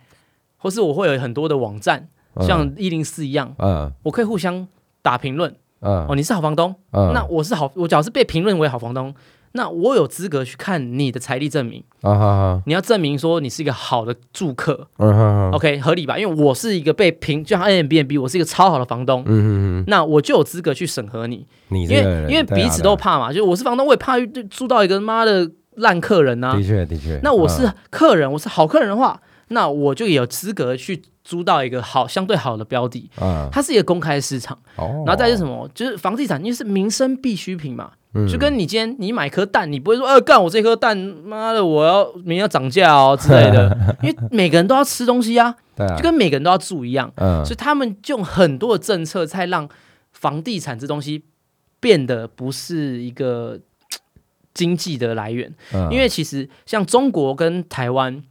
[0.58, 2.08] 或是我会有很多的网站，
[2.42, 3.90] 像一零四一样，嗯。
[4.02, 4.66] 我可以互相
[5.02, 5.54] 打评论。
[5.80, 6.06] 嗯。
[6.08, 9.14] 哦，你是好房东，嗯，那我是好，我只要是被评论为好房东，
[9.52, 11.82] 那我有资格去看你的财力证明。
[12.02, 16.18] 啊哈哈，你要证明说你是一个好的住客嗯哼哼，，OK，合理吧？
[16.18, 19.48] 因为我是一个被评，就像 A B N B，我是一个超好的房东，嗯嗯
[19.80, 27.74] 嗯，那我就有资格去审核你，因你因为因为彼此都怕嘛，就是我是房东，我也怕遇住到一个妈的烂客人呐、的确的确，那我是嗯。
[27.90, 34.56] 客人，我是好客人的话，那我就有资格去租到一个好相对好的标的，嗯它是一个公开市场。
[34.76, 35.68] 哦，然后再是什么？
[35.74, 49.68] 就是房地产，因为是民生必需品嘛，嗯就跟你今天你买颗蛋，你不会说，呃，干我这颗蛋，妈的，我要明天要涨价哦之类的， 因为每个人都要吃东西啊，对啊就，跟每个人都要住一样，嗯所以他们就用很多的政策，才让
[50.12, 51.24] 房地产这东西
[51.80, 53.58] 变得不是一个
[53.90, 53.98] 嘖
[54.54, 55.52] 经济的来源。
[55.74, 58.22] 嗯因为其实像中国跟台湾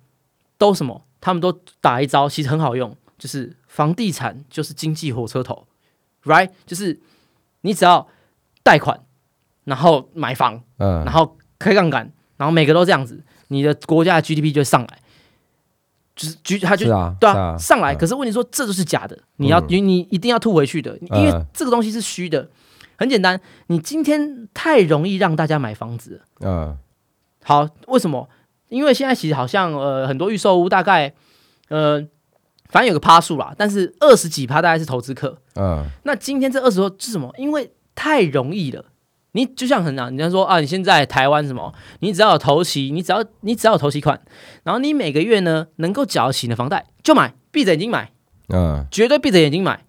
[0.58, 1.52] 都什么，他们都
[1.82, 5.68] 打一招，其实很好用，就是房地产就是经济火车头
[6.24, 6.50] ，right？
[6.66, 7.00] 就是
[7.62, 8.08] 你只要
[8.64, 9.00] 贷款，
[9.64, 15.00] 然后买房，嗯然后开杠杆，然后每个都这样子，你的国家的 GDP 就会上来，
[16.16, 17.94] 就是就是啊对是啊上来。
[17.94, 22.50] 嗯可是问题说这都是假的，你要嗯你你一定要吐回去的，因为嗯这个东西是虚的。
[22.98, 26.48] 很简单，你今天太容易让大家买房子了。
[26.48, 26.78] 嗯
[27.44, 28.30] 好，为什么？
[28.70, 31.14] 因为现在其实好像呃很多预售屋大概
[31.70, 32.00] 呃
[32.70, 35.38] 反正有个趴数啦，但是二十几趴大概是投资客。
[35.56, 37.34] 嗯那今天这二十多是什么？
[37.38, 38.86] 因为太容易了。
[39.34, 41.74] 你就像很啊，人家说啊，你现在台湾什么？
[42.00, 44.22] 你只要有头期，你只要你只要有头期款，
[44.64, 48.12] 然后你每个月呢能够缴得起你的房贷，就买，闭着眼睛买，
[48.48, 49.84] 嗯绝对闭着眼睛买。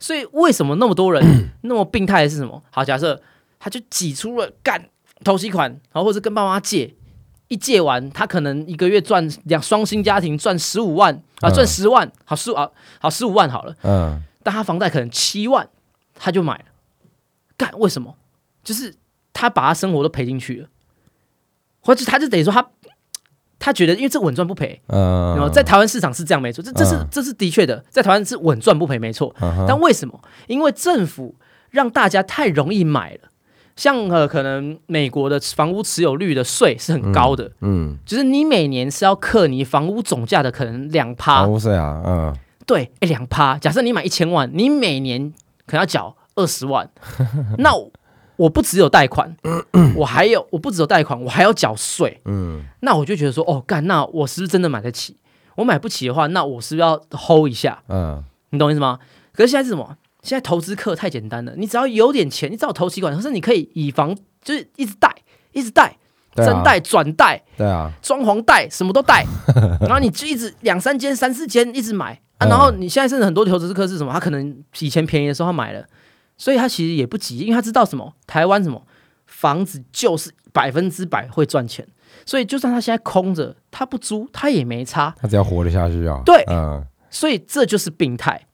[0.00, 1.22] 所以为什么那么多人
[1.60, 2.62] 那么病态的是什么？
[2.70, 3.20] 好，假设
[3.58, 4.88] 他就挤出了干
[5.22, 6.94] 头期款，然后或者跟爸妈借，
[7.48, 12.68] 一借完他可能一个月赚两双薪家庭赚十五万啊，嗯赚十万，好十五啊，
[13.00, 13.74] 好十五万好了。
[13.82, 15.68] 嗯但他房贷可能七万，
[16.14, 16.64] 他就买了。
[17.56, 18.16] 干为什么？
[18.62, 18.94] 就是
[19.32, 20.68] 他把他生活都赔进去了，
[21.80, 22.68] 或者他就等于说他
[23.58, 29.34] 他觉得因为这稳赚不赔，嗯，然后在台湾市场是这样没错，这这是嗯这是的确的，在台湾是稳赚不赔没错。
[29.40, 30.20] 嗯但为什么？
[30.46, 31.34] 因为政府
[31.70, 33.28] 让大家太容易买了。
[33.76, 42.34] 像呃，可能美国的房屋持有率的税是很高的，嗯，就是你每年是要克你房屋总价的可能两趴，房屋税啊，嗯
[42.66, 43.56] 对，哎，两趴。
[43.58, 45.32] 假设你买一千万，你每年
[45.66, 46.90] 可能要缴二十万，
[47.58, 47.90] 那我
[48.36, 49.36] 我不只有贷款，
[49.94, 52.20] 我还有我不只有贷款，我还要缴税。
[52.24, 55.16] 嗯那我就觉得说，哦，干，那我是不是真的买得起？
[55.56, 57.82] 我买不起的话，那我是不是要 hold 一下？
[57.88, 58.98] 嗯你懂我意思吗？
[59.32, 59.96] 可是现在是什么？
[60.26, 64.12] 现在投资客太简单了，你只要有点钱，你只要投期款，可是你可以以房
[64.42, 65.14] 就是一直贷，
[65.52, 65.96] 一直贷，
[66.34, 69.24] 真贷、转贷、对啊，装潢贷，什么都贷，
[69.80, 72.48] 然后你就一直两三间、三四间一直买啊，嗯。
[72.48, 74.12] 然后你现在甚至很多投资客是什么？
[74.12, 75.86] 他可能以前便宜的时候他买了，
[76.36, 78.82] 所以他其实也不急，因为他知道什么，台湾什么
[79.26, 81.86] 房子就是百分之百会赚钱，
[82.24, 88.45] 所以就算他现在空着，他不租他也没差，他只要活得下去啊，对嗯，所以这就是病态，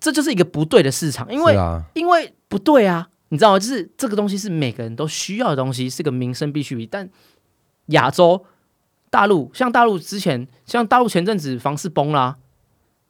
[0.00, 3.58] 这就是一个不对的市场，因为、啊，因为不对啊，你知道吗？
[3.58, 6.88] 就是这个东西是每个人都需要的东西，是个民生必需品。
[6.90, 7.08] 但
[7.86, 8.44] 亚洲、
[9.10, 12.36] 大陆，像大陆之前，像大陆前阵子房市崩啦，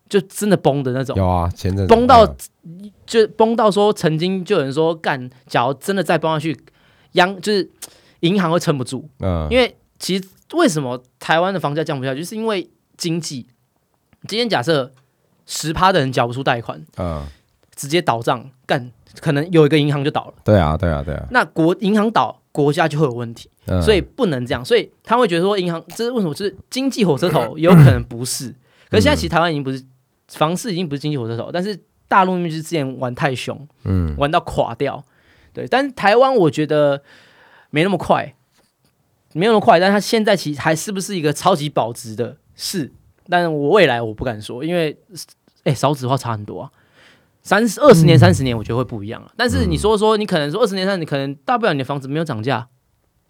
[0.09, 2.24] 就真的崩的那种，有啊，前阵子崩到
[2.64, 6.59] 嗯就崩到说，曾经就有人说，干，假如真的再崩下去，
[7.12, 7.70] 央就是
[8.20, 10.24] 银行会撑不住，嗯，因为其实
[10.55, 13.47] 为什么台湾的房价降不下去，就是因为经济。
[14.28, 14.93] 今天假设
[15.51, 17.27] 十趴的人缴不出贷款，嗯，
[17.75, 20.35] 直接倒账，干，可能有一个银行就倒了。
[20.45, 24.65] 对啊，对啊，对啊，那国银行倒，国家就会有问题，嗯所以不能这样。
[24.65, 26.33] 所以他会觉得说，银行这是为什么？
[26.33, 28.55] 就是经济火车头， 有可能不是。
[28.89, 29.85] 可是现在其实台湾已经不是
[30.29, 31.77] 房市，已经不是经济火车头，但是
[32.07, 35.05] 大陆因为就是之前玩太凶，嗯，玩到垮掉。
[35.53, 37.03] 对，但是台湾我觉得
[37.71, 38.35] 没那么快，
[39.33, 39.81] 没那么快。
[39.81, 42.37] 但它现在其实还是不是一个超级保值的？
[42.55, 42.93] 是，
[43.29, 44.97] 但是我未来我不敢说，因为
[45.65, 46.71] 哎，少子化差很多啊。
[47.43, 49.33] 三十二十年、三十年，我觉得会不一样啊。
[49.37, 52.69] 但是你说说，你可能说二十年、三十年，可能大不了你的房子没有涨价，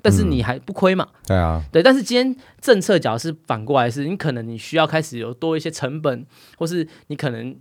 [0.02, 1.06] 但是你还不亏嘛？
[1.26, 6.26] 对啊，对，但是今天政策角是反过来是，你可能你需要开始有多一些成本，
[6.58, 7.56] 或是你可能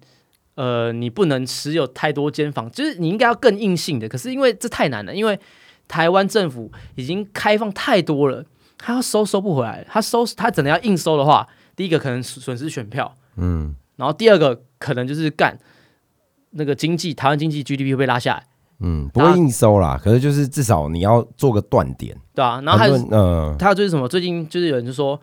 [0.55, 4.09] 呃你不能持有太多间房，就是你应该要更硬性的。
[4.09, 5.39] 可是因为这太难了，因为
[5.88, 8.43] 台湾政府已经开放太多了，
[8.78, 15.59] 他要收收不回来，他收他真的要硬收的话，第一个可能损失选票，嗯，然后第二个可能就是干
[16.51, 18.47] 那个经济，台湾经济 GDP 会被拉下来，
[18.79, 22.17] 嗯，不会硬收啦，可是就是至少你要做个断点。
[22.33, 24.07] 对啊、然后还有嗯还有就是什么？
[24.07, 25.19] 最近就是有人就说，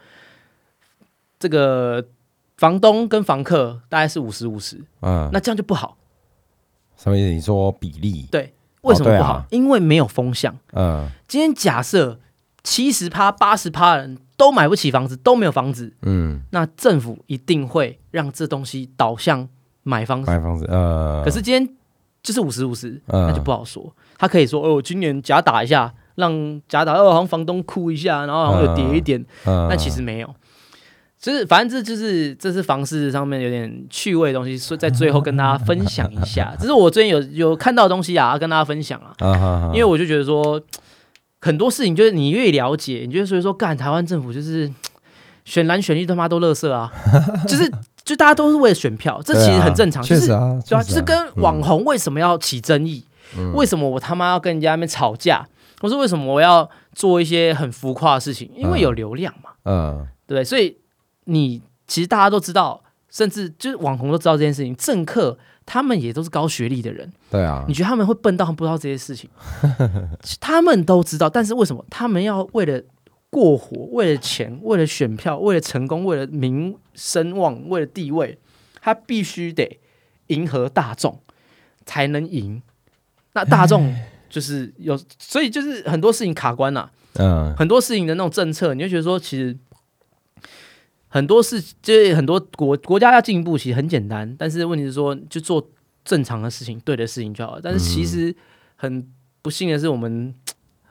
[1.39, 2.07] 这个
[2.59, 5.97] 房东跟房客大概是五十五十，嗯，那这样就不好。
[6.99, 7.35] 什么意思？
[7.35, 8.29] 你说比例？
[8.31, 8.53] 对，
[8.83, 9.43] 为什么不好？
[9.51, 10.55] 因为没有风向。
[10.73, 12.21] 嗯今天假设
[12.63, 19.49] 七十趴、八十趴的人都买不起房子，都没有房子，嗯，那政府一定会让这东西导向
[19.83, 20.21] 买方。
[20.21, 21.77] 买房子，呃，可是今天
[22.23, 23.91] 就是五十五十，嗯那就不好说。
[24.19, 29.25] 他可以说：“哦，我今年假打一下，让假打，哦，好像房东哭一下，然后好像有跌一点。
[29.45, 30.35] 嗯，但其实没有，
[31.21, 36.55] 就是反正这就是这是房市上面有点趣味的东西，所以在最后跟大家分享一下。
[36.61, 39.71] 这是我最近有有看到的东西啊，跟大家分享啊。
[39.73, 40.61] 因为我就觉得说，
[41.47, 44.71] 很多事情就是你越了解，你就所以说，干台湾政府就是
[45.45, 46.93] 选蓝选绿他妈都乐色啊，
[47.47, 47.71] 就是
[48.05, 53.05] 就大家都是为了选票，这其实很正常，就是啊，就是跟网红为什么要起争议，
[53.55, 55.47] 为什么我他妈要跟人家那边吵架，
[55.81, 60.07] 或是为什么我要做一些很浮夸的事情，因为有流量嘛，嗯。
[60.27, 60.43] 对？
[60.43, 60.77] 所以
[61.27, 62.83] 你其实大家都知道，
[63.17, 69.31] 甚至就是网红都知道这件事情，政客他们也都是高学历的人，对啊你，觉得他们会笨到他们不知道这些事情？
[70.39, 72.83] 他们都知道，但是为什么他们要为了
[73.31, 78.39] 过活、为了钱、为了选票、为了成功、为了名声望、为了地位，
[78.83, 79.81] 他必须得
[80.27, 81.19] 迎合大众
[81.87, 82.61] 才能赢？
[83.33, 83.97] 那大众
[84.29, 89.57] 就是有，所以就是很多事情卡关呐、嗯很多事情的那种政策，你就觉得说，其实
[91.17, 95.67] 很多事就是很多国国家要进步，其实很简单，但是问题是说，就做
[96.05, 97.61] 正常的事情，对的事情就好了。
[97.63, 98.37] 但是其实
[98.75, 99.09] 很
[99.41, 100.35] 不幸的是，我们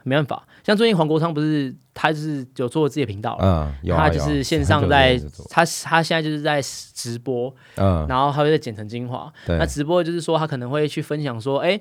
[0.01, 0.47] 没办法。
[0.63, 5.15] 像最近黄国昌不是他就是有做自己的频道了，嗯，有啊他就是线上在
[5.51, 9.31] 他他现在就是在直播，嗯，然后他会在剪成精华。
[9.45, 11.79] 那直播就是说，他可能会去分享说，哎、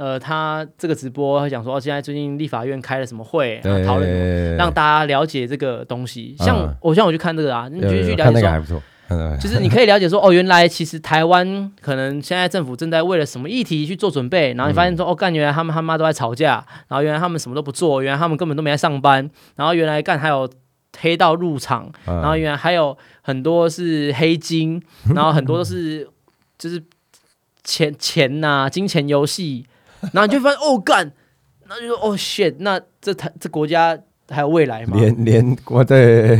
[0.00, 6.34] 呃，他这个直播会讲说，哦，现在最近立法院开了什么会，然后讨论让大家了解这个东西。
[6.38, 6.74] 像嗯。
[6.80, 20.48] 我像我去看这个啊，你就去了解说，看那个还不错，嗯就是你可以了解说，哦，原来其实台湾可能现在政府正在为了什么议题去做准备，然后你发现说，哦，干，原来他们他妈都在吵架，然后原来他们什么都不做，原来他们根本都没在上班，然后原来干还有
[20.98, 22.16] 黑道入场，嗯。
[22.22, 24.82] 然后原来还有很多是黑金，
[25.14, 26.08] 然后很多都是
[26.56, 26.82] 就是
[27.62, 29.66] 钱钱呐、金钱游戏，
[30.12, 31.12] 然后你就发现哦干，
[31.66, 33.98] 然后就说哦 shit，那这台这国家
[34.28, 34.96] 还有未来吗？
[34.98, 36.36] 连连我 对，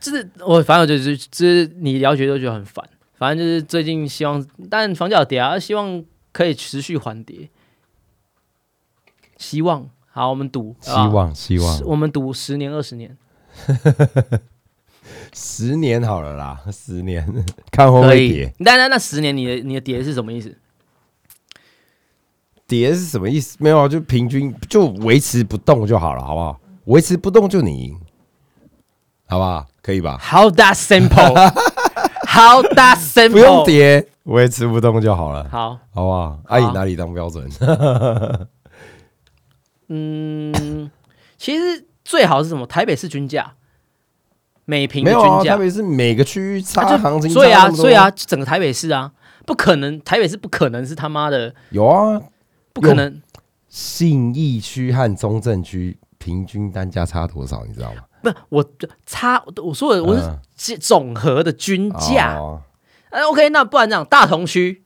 [0.00, 2.84] 就是我反正就是就是你了解都觉得很烦，
[3.16, 7.48] 反正就是最近希望，但房价有跌啊，希望可以持续缓跌，
[9.36, 13.16] 希望好，我们赌希望希望我们赌十年二十年
[15.32, 17.24] 十年好了啦，十年
[17.70, 18.54] 看会不可以会跌，。
[18.64, 20.54] 但那那十年你的你的跌是什么意思？
[22.68, 23.56] 跌是什么意思？
[23.58, 26.60] 没有啊，就平均就维持不动就好了，好不好？
[26.84, 27.98] 维持不动就你赢，
[29.26, 29.66] 好不好？
[29.82, 31.34] 可以吧？How that simple?
[32.26, 33.30] How that simple?
[33.30, 33.64] 不用。
[33.64, 36.38] 跌，维持不动就好了，好，好不好？
[36.44, 37.48] 阿姨哪里当标准？
[39.88, 40.90] 嗯，
[41.38, 42.66] 其实最好是什么？
[42.66, 43.54] 台北市均价，
[44.66, 49.10] 每平没有啊，的均价特，别是每个区域差行情差所以啊，所以啊，整个台北市啊，
[49.46, 52.20] 不可能，台北市不可能是他妈的，有啊，
[52.80, 53.20] 不可能，
[53.68, 57.64] 信义区和中正区平均单价差多少？
[57.66, 58.02] 你知道吗？
[58.22, 58.64] 不，我
[59.06, 62.36] 差我说的我嗯是总和的均价。
[62.38, 62.62] 哦
[63.10, 64.84] 哎，OK，那不然这样，大同区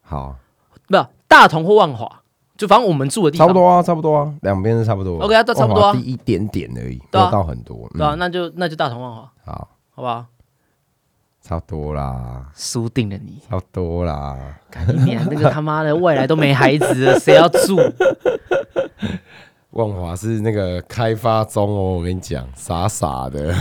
[0.00, 0.36] 好，
[0.86, 0.96] 不
[1.26, 2.22] 大同或万华，
[2.56, 5.18] 就反正我们住的地方，差不多啊，差不多啊，两边是差不多。
[5.20, 7.86] OK 啊都差不多啊低一点点而已，没对啊有到很多。
[7.92, 10.24] 对啊，嗯，那就那就大同万华，好，好不好？
[11.48, 14.36] 差不多啦，输定了你，差不多啦。
[14.70, 17.78] 看你娘那个他妈的未来都没孩子了，谁要住？
[19.70, 23.50] 万华是那个开发中哦，我跟你讲，傻傻的。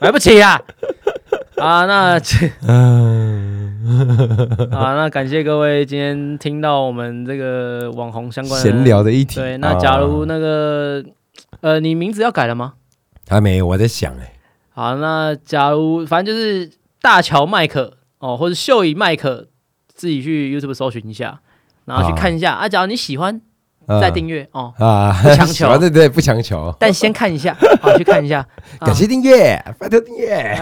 [0.00, 0.58] 买不起啊！
[1.58, 2.12] 啊，那
[4.72, 8.84] 啊，那感谢各位今天听到我们这个网红相关的闲。
[8.84, 9.36] 聊的一题。
[9.36, 11.04] 对，那假如啊那个
[11.60, 12.72] 呃，你名字要改了吗？
[13.28, 14.32] 还没，我在想哎，
[14.76, 16.70] 好，那假如反正就是
[17.00, 19.48] 大乔麦克哦，或者秀仪麦克，
[19.88, 21.40] 自己去 YouTube 搜寻一下，
[21.86, 22.68] 然后去看一下啊。
[22.68, 23.40] 假如你喜欢，
[23.86, 26.76] 嗯再订阅哦，啊，不强求对对，不强求。
[26.78, 28.46] 但先看一下，好去看一下。
[28.78, 30.54] 啊 感谢订阅，拜托订阅。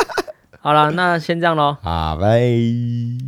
[0.60, 1.74] 好了，那先这样喽。
[1.80, 3.24] 好，拜。